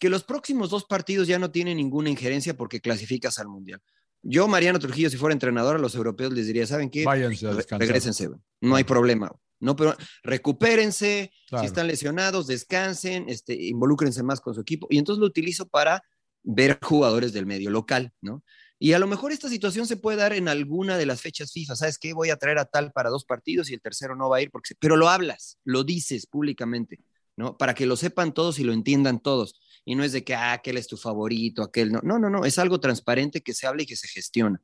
[0.00, 3.80] que los próximos dos partidos ya no tienen ninguna injerencia porque clasificas al Mundial.
[4.22, 7.04] Yo, Mariano Trujillo, si fuera entrenador a los europeos, les diría, ¿saben qué?
[7.04, 7.86] Váyanse a descansar.
[7.86, 8.28] Regrésense,
[8.60, 9.30] no hay problema.
[9.60, 14.86] No, pero recupérense, si están lesionados, descansen, este, involúcrense más con su equipo.
[14.90, 16.02] Y entonces lo utilizo para
[16.42, 18.42] ver jugadores del medio local, ¿no?
[18.78, 21.76] Y a lo mejor esta situación se puede dar en alguna de las fechas FIFA.
[21.76, 22.12] ¿Sabes qué?
[22.12, 24.50] Voy a traer a tal para dos partidos y el tercero no va a ir,
[24.50, 24.74] porque...
[24.78, 27.00] pero lo hablas, lo dices públicamente,
[27.36, 27.56] ¿no?
[27.56, 30.52] Para que lo sepan todos y lo entiendan todos y no es de que, ah,
[30.52, 32.00] aquel es tu favorito, aquel no.
[32.02, 34.60] No, no, no, es algo transparente que se habla y que se gestiona.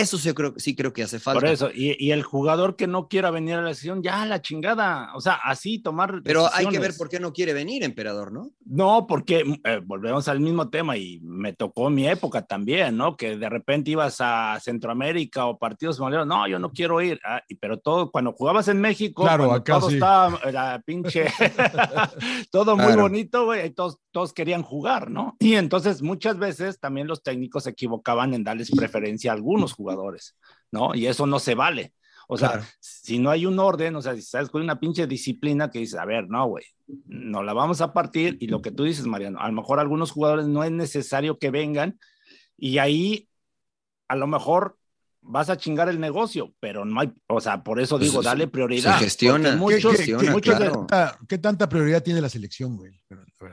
[0.00, 1.40] Eso sí creo, sí creo que hace falta.
[1.40, 5.10] Por eso, y, el jugador que no quiera venir a la sesión, ya la chingada.
[5.14, 6.22] O sea, así tomar.
[6.22, 8.50] Pero hay que ver por qué no quiere venir, emperador, ¿no?
[8.64, 13.16] No, porque eh, volvemos al mismo tema y me tocó mi época también, ¿no?
[13.16, 17.20] Que de repente ibas a Centroamérica o partidos no, yo no quiero ir.
[17.24, 21.26] Ah, pero todo, cuando jugabas en México, claro, acá todo estaba, era pinche,
[22.50, 25.36] todo muy bonito, güey, todos, todos querían jugar, ¿no?
[25.40, 29.83] Y entonces muchas veces también los técnicos se equivocaban en darles preferencia a algunos jugadores
[29.84, 30.36] jugadores,
[30.72, 30.94] ¿no?
[30.94, 31.92] Y eso no se vale.
[32.26, 35.70] O sea, si no hay un orden, o sea, si sabes con una pinche disciplina
[35.70, 36.64] que dice, a ver, no, güey,
[37.06, 40.10] no la vamos a partir y lo que tú dices, Mariano, a lo mejor algunos
[40.10, 41.98] jugadores no es necesario que vengan
[42.56, 43.28] y ahí
[44.08, 44.78] a lo mejor
[45.20, 48.98] vas a chingar el negocio, pero no hay, o sea, por eso digo, dale prioridad.
[48.98, 49.56] Se gestiona.
[49.56, 49.96] Muchos,
[51.28, 53.02] ¿Qué, tanta, prioridad tiene la selección, güey?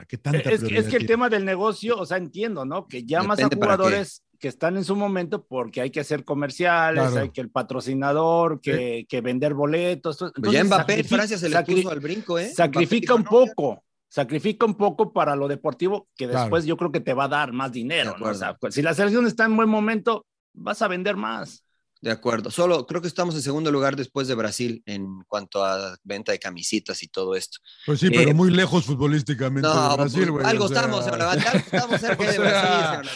[0.08, 2.86] ¿Qué tanta es, es, que el tema del negocio, o sea, entiendo, ¿no?
[2.86, 7.30] Que llamas a jugadores que están en su momento porque hay que hacer comerciales, hay
[7.30, 10.18] que el patrocinador, que, que vender boletos.
[10.18, 12.50] Pues Entonces, ya Mbappé Francia se le puso al brinco, ¿eh?
[12.52, 17.14] Sacrifica un poco, sacrifica un poco para lo deportivo, que después yo creo que te
[17.14, 18.16] va a dar más dinero.
[18.18, 18.26] ¿no?
[18.26, 21.64] O sea, pues, si la selección está en buen momento, vas a vender más.
[22.02, 22.50] De acuerdo.
[22.50, 26.40] Solo creo que estamos en segundo lugar después de Brasil en cuanto a venta de
[26.40, 27.58] camisitas y todo esto.
[27.86, 30.44] Pues sí, pero eh, muy lejos futbolísticamente de pues, Brasil, güey.
[30.44, 33.10] Algo estamos, estamos cerca de Brasil.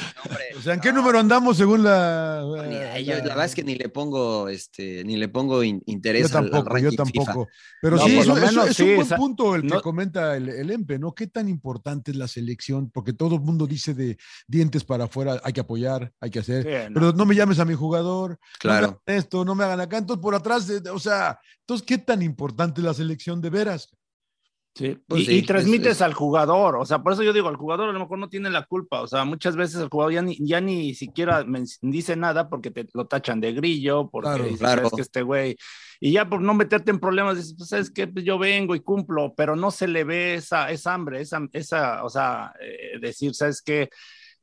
[0.56, 3.88] o sea, ¿en qué número andamos según la, la, la, verdad es que ni le
[3.88, 7.48] pongo, este, ni le pongo interés yo tampoco, yo tampoco.
[7.82, 11.12] Pero sí, eso, es un buen punto el que comenta el, el EMPE, ¿no?
[11.12, 12.88] ¿Qué tan importante es la selección?
[12.90, 14.16] Porque todo el mundo dice de
[14.46, 16.92] dientes para afuera, hay que apoyar, hay que hacer.
[16.94, 18.38] pero no me llames a mi jugador.
[18.60, 18.75] Claro
[19.06, 19.98] esto, no me hagan acá.
[19.98, 23.90] Entonces, por atrás, o sea, entonces, ¿qué tan importante es la selección de veras?
[24.76, 24.98] Sí.
[25.08, 27.98] Pues y, transmites al jugador, o sea, por eso yo digo, el jugador a lo
[27.98, 30.94] mejor no tiene la culpa, o sea, muchas veces el jugador ya ni, ya ni
[30.94, 31.46] siquiera
[31.80, 35.56] dice nada porque te lo tachan de grillo, porque claro, que este güey,
[35.98, 38.80] y ya por no meterte en problemas, dices, pues sabes que pues yo vengo y
[38.80, 43.34] cumplo, pero no se le ve esa, esa hambre, esa, esa o sea, eh, decir,
[43.34, 43.88] sabes que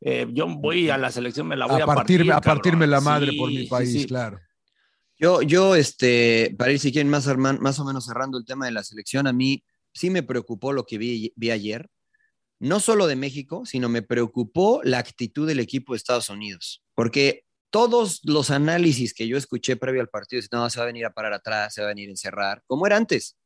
[0.05, 3.31] eh, yo voy a la selección, me la voy a, partir, a partirme la madre
[3.37, 4.39] por mi país, claro.
[5.17, 8.71] Yo, yo, este, para ir si quieren más, más o menos cerrando el tema de
[8.71, 11.89] la selección, a mí sí me preocupó lo que vi, ayer,
[12.59, 17.45] no solo de México, sino me preocupó la actitud del equipo de Estados Unidos, porque
[17.69, 21.13] todos los análisis que yo escuché previo al partido, no, se va a venir a
[21.13, 23.37] parar atrás, se va a venir a encerrar, como era antes,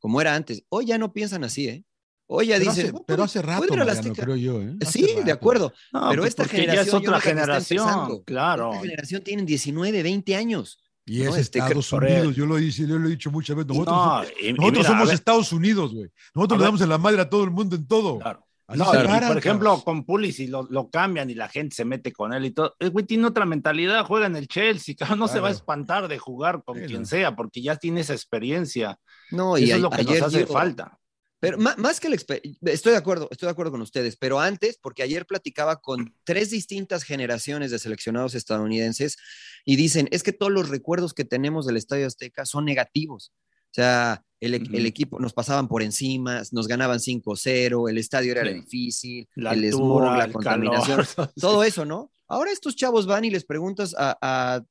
[0.00, 0.64] como era antes.
[0.68, 1.84] Hoy ya no piensan así, ¿eh?
[2.32, 4.62] Hoy ya dice, pero hace rato, Mariano, creo yo.
[4.62, 4.76] ¿eh?
[4.88, 5.72] Sí, de acuerdo.
[5.90, 8.70] pero pues esta generación ya es otra generación, claro.
[8.70, 10.80] Esta generación tiene 19, 20 años.
[11.04, 13.76] Y es este, Estados Unidos, yo lo, he, yo lo he dicho muchas veces.
[13.76, 16.08] Nosotros, somos Estados Unidos, güey.
[16.32, 18.20] Nosotros le damos en la madre a todo el mundo en todo.
[18.20, 18.46] Claro.
[18.76, 22.44] No, por ejemplo, con Pulisic lo, lo, cambian y la gente se mete con él
[22.44, 22.76] y todo.
[22.78, 26.18] El güey tiene otra mentalidad, juega en el Chelsea, no se va a espantar de
[26.18, 29.00] jugar con quien sea, porque ya tiene esa experiencia.
[29.32, 30.99] No, y Eso es lo que nos hace falta.
[31.40, 35.02] Pero más, que el estoy de acuerdo, estoy de acuerdo con ustedes, pero antes, porque
[35.02, 39.16] ayer platicaba con tres distintas generaciones de seleccionados estadounidenses
[39.64, 43.32] y dicen, es que todos los recuerdos que tenemos del Estadio Azteca son negativos.
[43.70, 49.28] O sea, el, equipo nos pasaban por encima, nos ganaban 5-0, el estadio era difícil,
[49.34, 51.04] la el smog, la contaminación,
[51.40, 52.10] todo eso, ¿no?
[52.26, 54.62] Ahora estos chavos van y les preguntas a, a,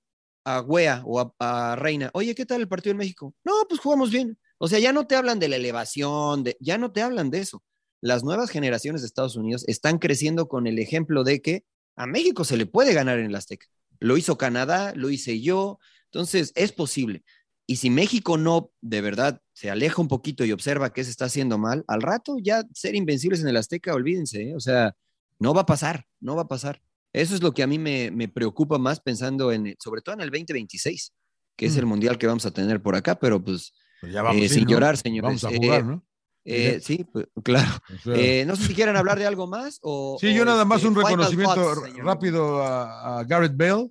[0.45, 3.33] a Wea o a, a Reina, oye, ¿qué tal el partido en México?
[3.43, 4.37] No, pues jugamos bien.
[4.59, 7.39] O sea, ya no te hablan de la elevación, de, ya no te hablan de
[7.39, 7.63] eso.
[8.01, 11.63] Las nuevas generaciones de Estados Unidos están creciendo con el ejemplo de que
[11.95, 13.67] a México se le puede ganar en el Azteca.
[13.99, 17.23] Lo hizo Canadá, lo hice yo, entonces es posible.
[17.65, 21.25] Y si México no de verdad se aleja un poquito y observa que se está
[21.25, 24.55] haciendo mal, al rato ya ser invencibles en el Azteca, olvídense, ¿eh?
[24.55, 24.95] o sea,
[25.39, 26.81] no va a pasar, no va a pasar.
[27.13, 30.29] Eso es lo que a mí me, preocupa más pensando en, sobre todo en el
[30.29, 31.13] 2026,
[31.55, 31.89] que es el mm.
[31.89, 34.97] mundial que vamos a tener por acá, pero pues pues ya vamos, eh, sin llorar,
[34.97, 35.41] señores.
[35.41, 36.03] Vamos a jugar, ¿no?
[36.45, 37.69] Eh, sí, pues, claro.
[38.05, 40.17] Eh, no sé si quieren hablar de algo más o.
[40.19, 43.89] Sí, yo nada más un reconocimiento rápido a, Garrett Bale.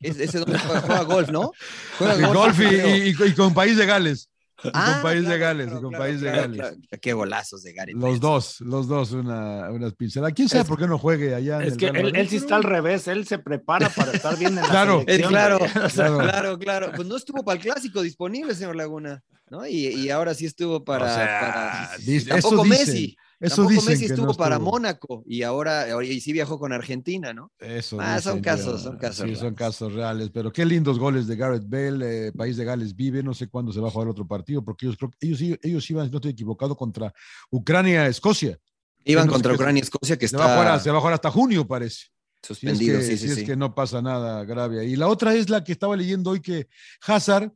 [0.00, 1.52] ese donde juega, golf, ¿no?
[1.98, 4.28] Juega golf, y, con País de Gales.
[4.72, 6.78] Ah, con País de Gales, con País de Gales.
[7.00, 7.96] Qué golazos de Gareth.
[7.96, 10.34] Los dos, los dos, una, unas pinceladas.
[10.34, 11.62] ¿Quién sabe por qué no juegue allá?
[11.62, 14.68] Es que él, sí está al revés, él se prepara para estar bien en la
[14.68, 15.58] claro, claro,
[15.94, 19.66] claro, claro, Pues no estuvo para el clásico disponible, señor Laguna, ¿no?
[19.66, 21.04] Y, y ahora sí estuvo para.
[21.04, 21.90] O sea,
[22.28, 23.16] tampoco Messi.
[23.38, 27.52] Eso Tampoco Messi estuvo, para Mónaco y ahora, y sí viajó con Argentina, ¿no?
[27.58, 27.98] Eso.
[28.00, 29.28] Ah, son casos, son casos.
[29.28, 32.96] Sí, son casos reales, pero qué lindos goles de Gareth Bale, eh, País de Gales
[32.96, 36.10] vive, no sé cuándo se va a jugar otro partido, porque ellos, ellos, ellos iban,
[36.10, 37.12] no estoy equivocado, contra
[37.50, 38.58] Ucrania, Escocia.
[39.04, 40.46] Iban contra Ucrania, Escocia, que se está...
[40.46, 42.06] Va a jugar, se va a jugar hasta junio, parece.
[42.42, 43.40] Suspendido, sí, sí, sí.
[43.40, 44.86] es que no pasa nada grave.
[44.86, 46.68] Y la otra es la que estaba leyendo hoy que
[47.06, 47.52] Hazard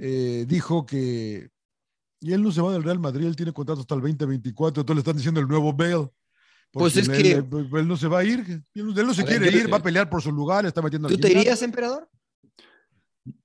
[0.00, 1.48] eh, dijo que
[2.20, 4.96] y él no se va del Real Madrid, él tiene contrato hasta el 2024, entonces
[4.96, 6.08] le están diciendo el nuevo Bale.
[6.72, 7.32] Pues es que.
[7.32, 10.22] Él, no se va a ir, él no se quiere ir, va a pelear por
[10.22, 12.08] su lugar, está metiendo ¿Tú te irías, emperador?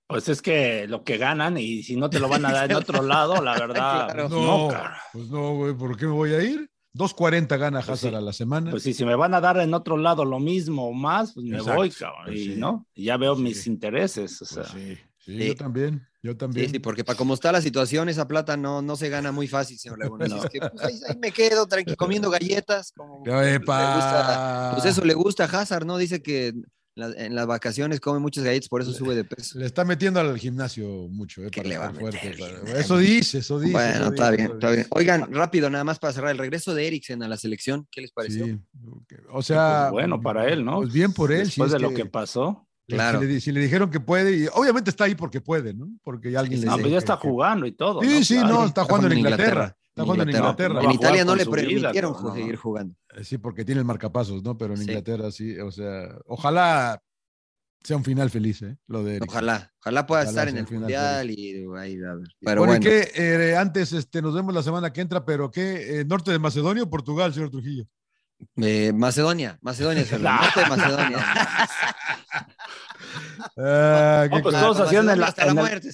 [0.07, 2.78] Pues es que lo que ganan y si no te lo van a dar en
[2.78, 4.30] otro lado, la verdad.
[4.30, 4.69] No,
[5.13, 6.69] pues no, güey, ¿por qué me voy a ir?
[6.93, 8.71] 2.40 gana pues Hazard a la semana.
[8.71, 11.45] Pues sí, si me van a dar en otro lado lo mismo o más, pues
[11.45, 12.26] me voy, cabrón.
[12.26, 12.86] Pues y, ¿no?
[12.95, 14.41] ya veo mis intereses.
[14.41, 14.65] O sea.
[14.65, 14.97] sí.
[15.26, 16.71] Sí, yo también, yo también.
[16.71, 19.78] Sí, porque para como está la situación, esa plata no, no se gana muy fácil,
[19.78, 20.26] señor Laguna.
[20.26, 22.91] Pues, ahí, me quedo tranquilo comiendo galletas.
[22.93, 25.97] Como, pues eso le gusta a Hazard, ¿no?
[25.97, 26.53] Dice que
[26.97, 29.59] en las vacaciones come muchas galletas, por eso sube de peso.
[29.59, 32.36] Le está metiendo al gimnasio mucho, eh, le va fuerte,
[32.76, 33.73] Eso dice, eso dice.
[33.73, 34.88] Bueno, está bien, está bien.
[34.89, 38.11] Oigan, rápido, nada más para cerrar, el regreso de Eriksen a la selección, ¿qué les
[38.11, 38.45] pareció?
[38.45, 38.59] Sí.
[39.30, 40.78] O sea, pues bueno, para él, ¿no?
[40.78, 41.45] Pues bien por él.
[41.45, 42.64] Después de lo que pasó.
[42.88, 43.20] Claro.
[43.40, 45.88] Si le, dijeron que puede, y obviamente está ahí porque puede, ¿no?
[46.04, 48.02] Porque alguien le Ah, pues ya está jugando y todo.
[48.02, 49.76] Sí, sí, no, está jugando en Inglaterra.
[49.90, 50.84] Está jugando en Inglaterra.
[50.84, 52.96] En Italia no le permitieron seguir jugando.
[53.24, 54.58] Sí, porque tiene el marcapasos, ¿no?
[54.58, 57.02] Pero en Inglaterra sí, o sea, ojalá
[57.86, 58.78] sea un final feliz, ¿eh?
[58.88, 62.28] Lo de Ojalá, ojalá pueda estar en el mundial y ahí a ver.
[62.40, 66.00] Pero bueno, que eh, antes este, nos vemos la semana que entra, pero ¿qué?
[66.00, 67.86] Eh, ¿Norte de Macedonia o Portugal, señor Trujillo?
[68.56, 71.18] Macedonia, Macedonia, norte de Macedonia.
[73.58, 75.90] Ah, pues todos hacían en la, hasta la muerte,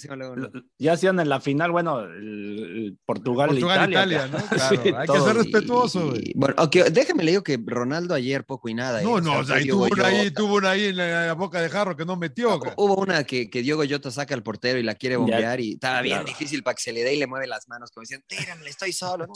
[0.79, 4.37] ya hacían en la final, bueno, el, Portugal, Portugal Italia, ¿no?
[4.49, 6.13] Claro, hay que ser respetuoso.
[6.35, 6.55] bueno,
[6.91, 9.01] déjeme le digo que Ronaldo ayer poco y nada.
[9.01, 9.21] No, ¿eh?
[9.21, 12.15] no, ahí tuvo, una ahí, tuvo una ahí en la boca de jarro que no
[12.15, 12.59] metió.
[12.77, 16.01] Hubo una que, que Diogo Jota saca al portero y la quiere bombear y estaba
[16.01, 18.67] bien difícil para que se le dé y le mueve las manos como diciendo, tírame,
[18.69, 19.27] estoy solo.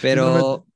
[0.00, 0.66] Pero,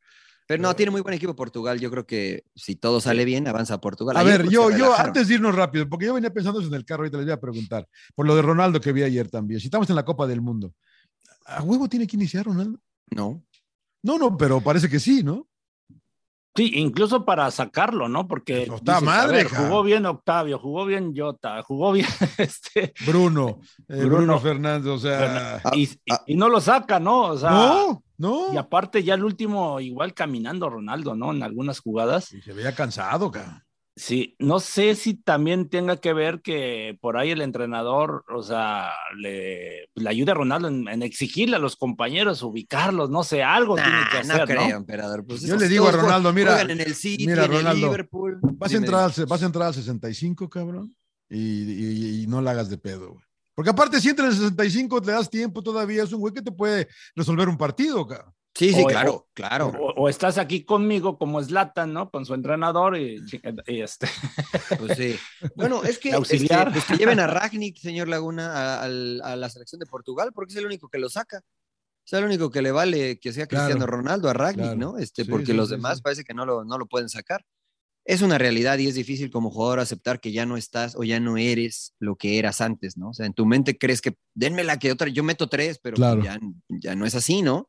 [0.46, 1.80] pero no, tiene muy buen equipo Portugal.
[1.80, 4.16] Yo creo que si todo sale bien, avanza a Portugal.
[4.16, 7.02] A ver, yo, yo antes de irnos rápido, porque yo venía pensando en el carro,
[7.02, 9.60] ahorita les voy a preguntar, por lo de Ronaldo que vi ayer también.
[9.60, 10.72] Si estamos en la Copa del Mundo,
[11.46, 12.78] ¿a huevo tiene que iniciar Ronaldo?
[13.10, 13.44] No.
[14.02, 15.48] No, no, pero parece que sí, ¿no?
[16.56, 18.26] Sí, incluso para sacarlo, ¿no?
[18.26, 22.06] Porque está madre, jugó bien Octavio, jugó bien Jota, jugó bien
[22.38, 26.24] este Bruno, eh, Bruno, Fernández, o sea, y, ah.
[26.28, 27.22] no lo saca, ¿no?
[27.22, 28.54] O sea, no, no.
[28.54, 31.32] Y aparte ya el último igual caminando Ronaldo, ¿no?
[31.32, 32.32] En algunas jugadas.
[32.32, 33.65] Y se veía cansado, cara.
[33.98, 38.90] Sí, no sé si también tenga que ver que por ahí el entrenador, o sea,
[39.16, 43.98] le, le ayude a Ronaldo en, exigirle a los compañeros, ubicarlos, no sé, algo tiene
[44.10, 44.40] que hacer.
[44.40, 45.24] No creo, emperador.
[45.24, 48.38] Pues Yo le digo a Ronaldo, mira, en el City, mira, Ronaldo, Liverpool.
[48.42, 50.94] Vas a, entrar, vas a entrar al 65, cabrón,
[51.30, 53.24] y, y, no la hagas de pedo, güey.
[53.54, 56.42] Porque aparte, si entra en el 65, te das tiempo todavía, es un güey que
[56.42, 58.35] te puede resolver un partido, cabrón.
[58.56, 59.68] Sí, sí, claro, claro.
[59.96, 62.10] O, estás aquí conmigo como Slatan, ¿no?
[62.10, 63.22] Con su entrenador y,
[63.66, 64.08] este.
[64.78, 65.16] Pues sí.
[65.54, 66.72] Bueno, es que, Auxiliar.
[66.72, 70.64] pues que lleven a Ragnick, señor Laguna, a, la selección de Portugal, porque es el
[70.64, 71.42] único que lo saca.
[72.06, 74.96] Es el único que le vale que sea Cristiano Ronaldo a Ragnick, ¿no?
[74.96, 77.44] Este, porque los demás parece que no lo, no lo pueden sacar.
[78.06, 81.18] Es una realidad y es difícil como jugador aceptar que ya no estás o ya
[81.18, 83.10] no eres lo que eras antes, ¿no?
[83.10, 85.96] O sea, en tu mente crees que denme la que otra, yo meto tres, pero
[86.22, 86.38] ya,
[86.68, 87.66] ya no es así, ¿no?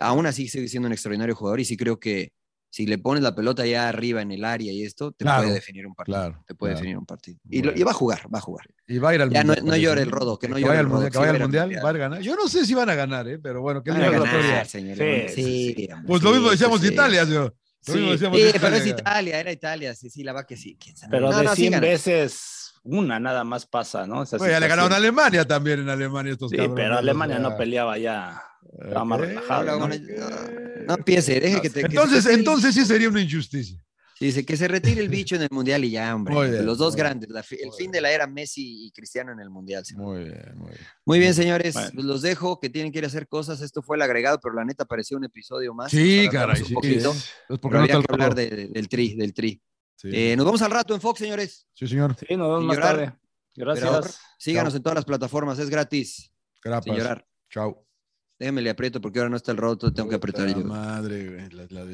[0.00, 2.32] Aún así sigue siendo un extraordinario jugador y sí creo que
[2.76, 5.86] si le pones la pelota ya arriba en el área y esto, te puede definir
[5.86, 6.44] un partido.
[6.46, 7.38] te puede definir un partido.
[7.48, 8.66] Y, va a jugar, va a jugar.
[8.86, 9.64] Y va a ir al ya mundial.
[9.64, 11.10] No, no llore el rodo, que no llore el mundial.
[11.10, 12.20] Que vaya al mundial, va a ganar.
[12.20, 13.38] Yo no sé si van a ganar, ¿eh?
[13.38, 14.98] pero bueno, que van a ganar, señor.
[14.98, 17.54] Sí, sí, pues lo mismo decíamos de Italia, yo.
[17.80, 18.16] Sí,
[18.60, 20.76] pero es Italia, era Italia, sí, sí, la va que sí.
[21.08, 24.24] Pero de 100 veces una nada más pasa, ¿no?
[24.24, 27.98] Pues ya le ganaron a Alemania también en Alemania estos Sí, pero Alemania no peleaba
[27.98, 28.42] ya
[28.80, 29.78] Estaba más relajado.
[29.78, 29.88] ¿no?
[29.88, 31.80] no, empiece, deje que te.
[31.80, 33.78] Entonces, entonces sí sería una injusticia.
[34.18, 36.62] Dice que se retire el bicho en el mundial y ya, hombre.
[36.62, 37.28] los dos grandes.
[37.50, 39.84] el fin de la era Messi y Cristiano en el mundial.
[39.94, 40.80] Muy bien, muy bien.
[41.04, 41.74] Muy bien, señores.
[41.74, 43.60] Pues los dejo que tienen que ir a hacer cosas.
[43.60, 45.90] Esto fue el agregado, pero la neta pareció un episodio más.
[45.90, 46.62] Sí, caray.
[46.62, 47.14] Un poquito.
[47.60, 49.60] porque habría que hablar del tri, del tri.
[50.04, 51.66] Eh, nos vemos al rato en Fox, señores.
[51.74, 52.16] Sí, señor.
[52.16, 53.12] Sí, nos vemos más tarde.
[53.54, 54.20] Gracias.
[54.38, 56.32] síganos en todas las plataformas, es gratis.
[56.62, 56.84] Gracias.
[56.84, 57.26] Sin llorar.
[57.50, 57.85] Chao.
[58.38, 60.62] Déjame le aprieto porque ahora no está el roto, tengo que apretar yo.
[60.64, 61.50] Madre, güey.
[61.50, 61.84] La, la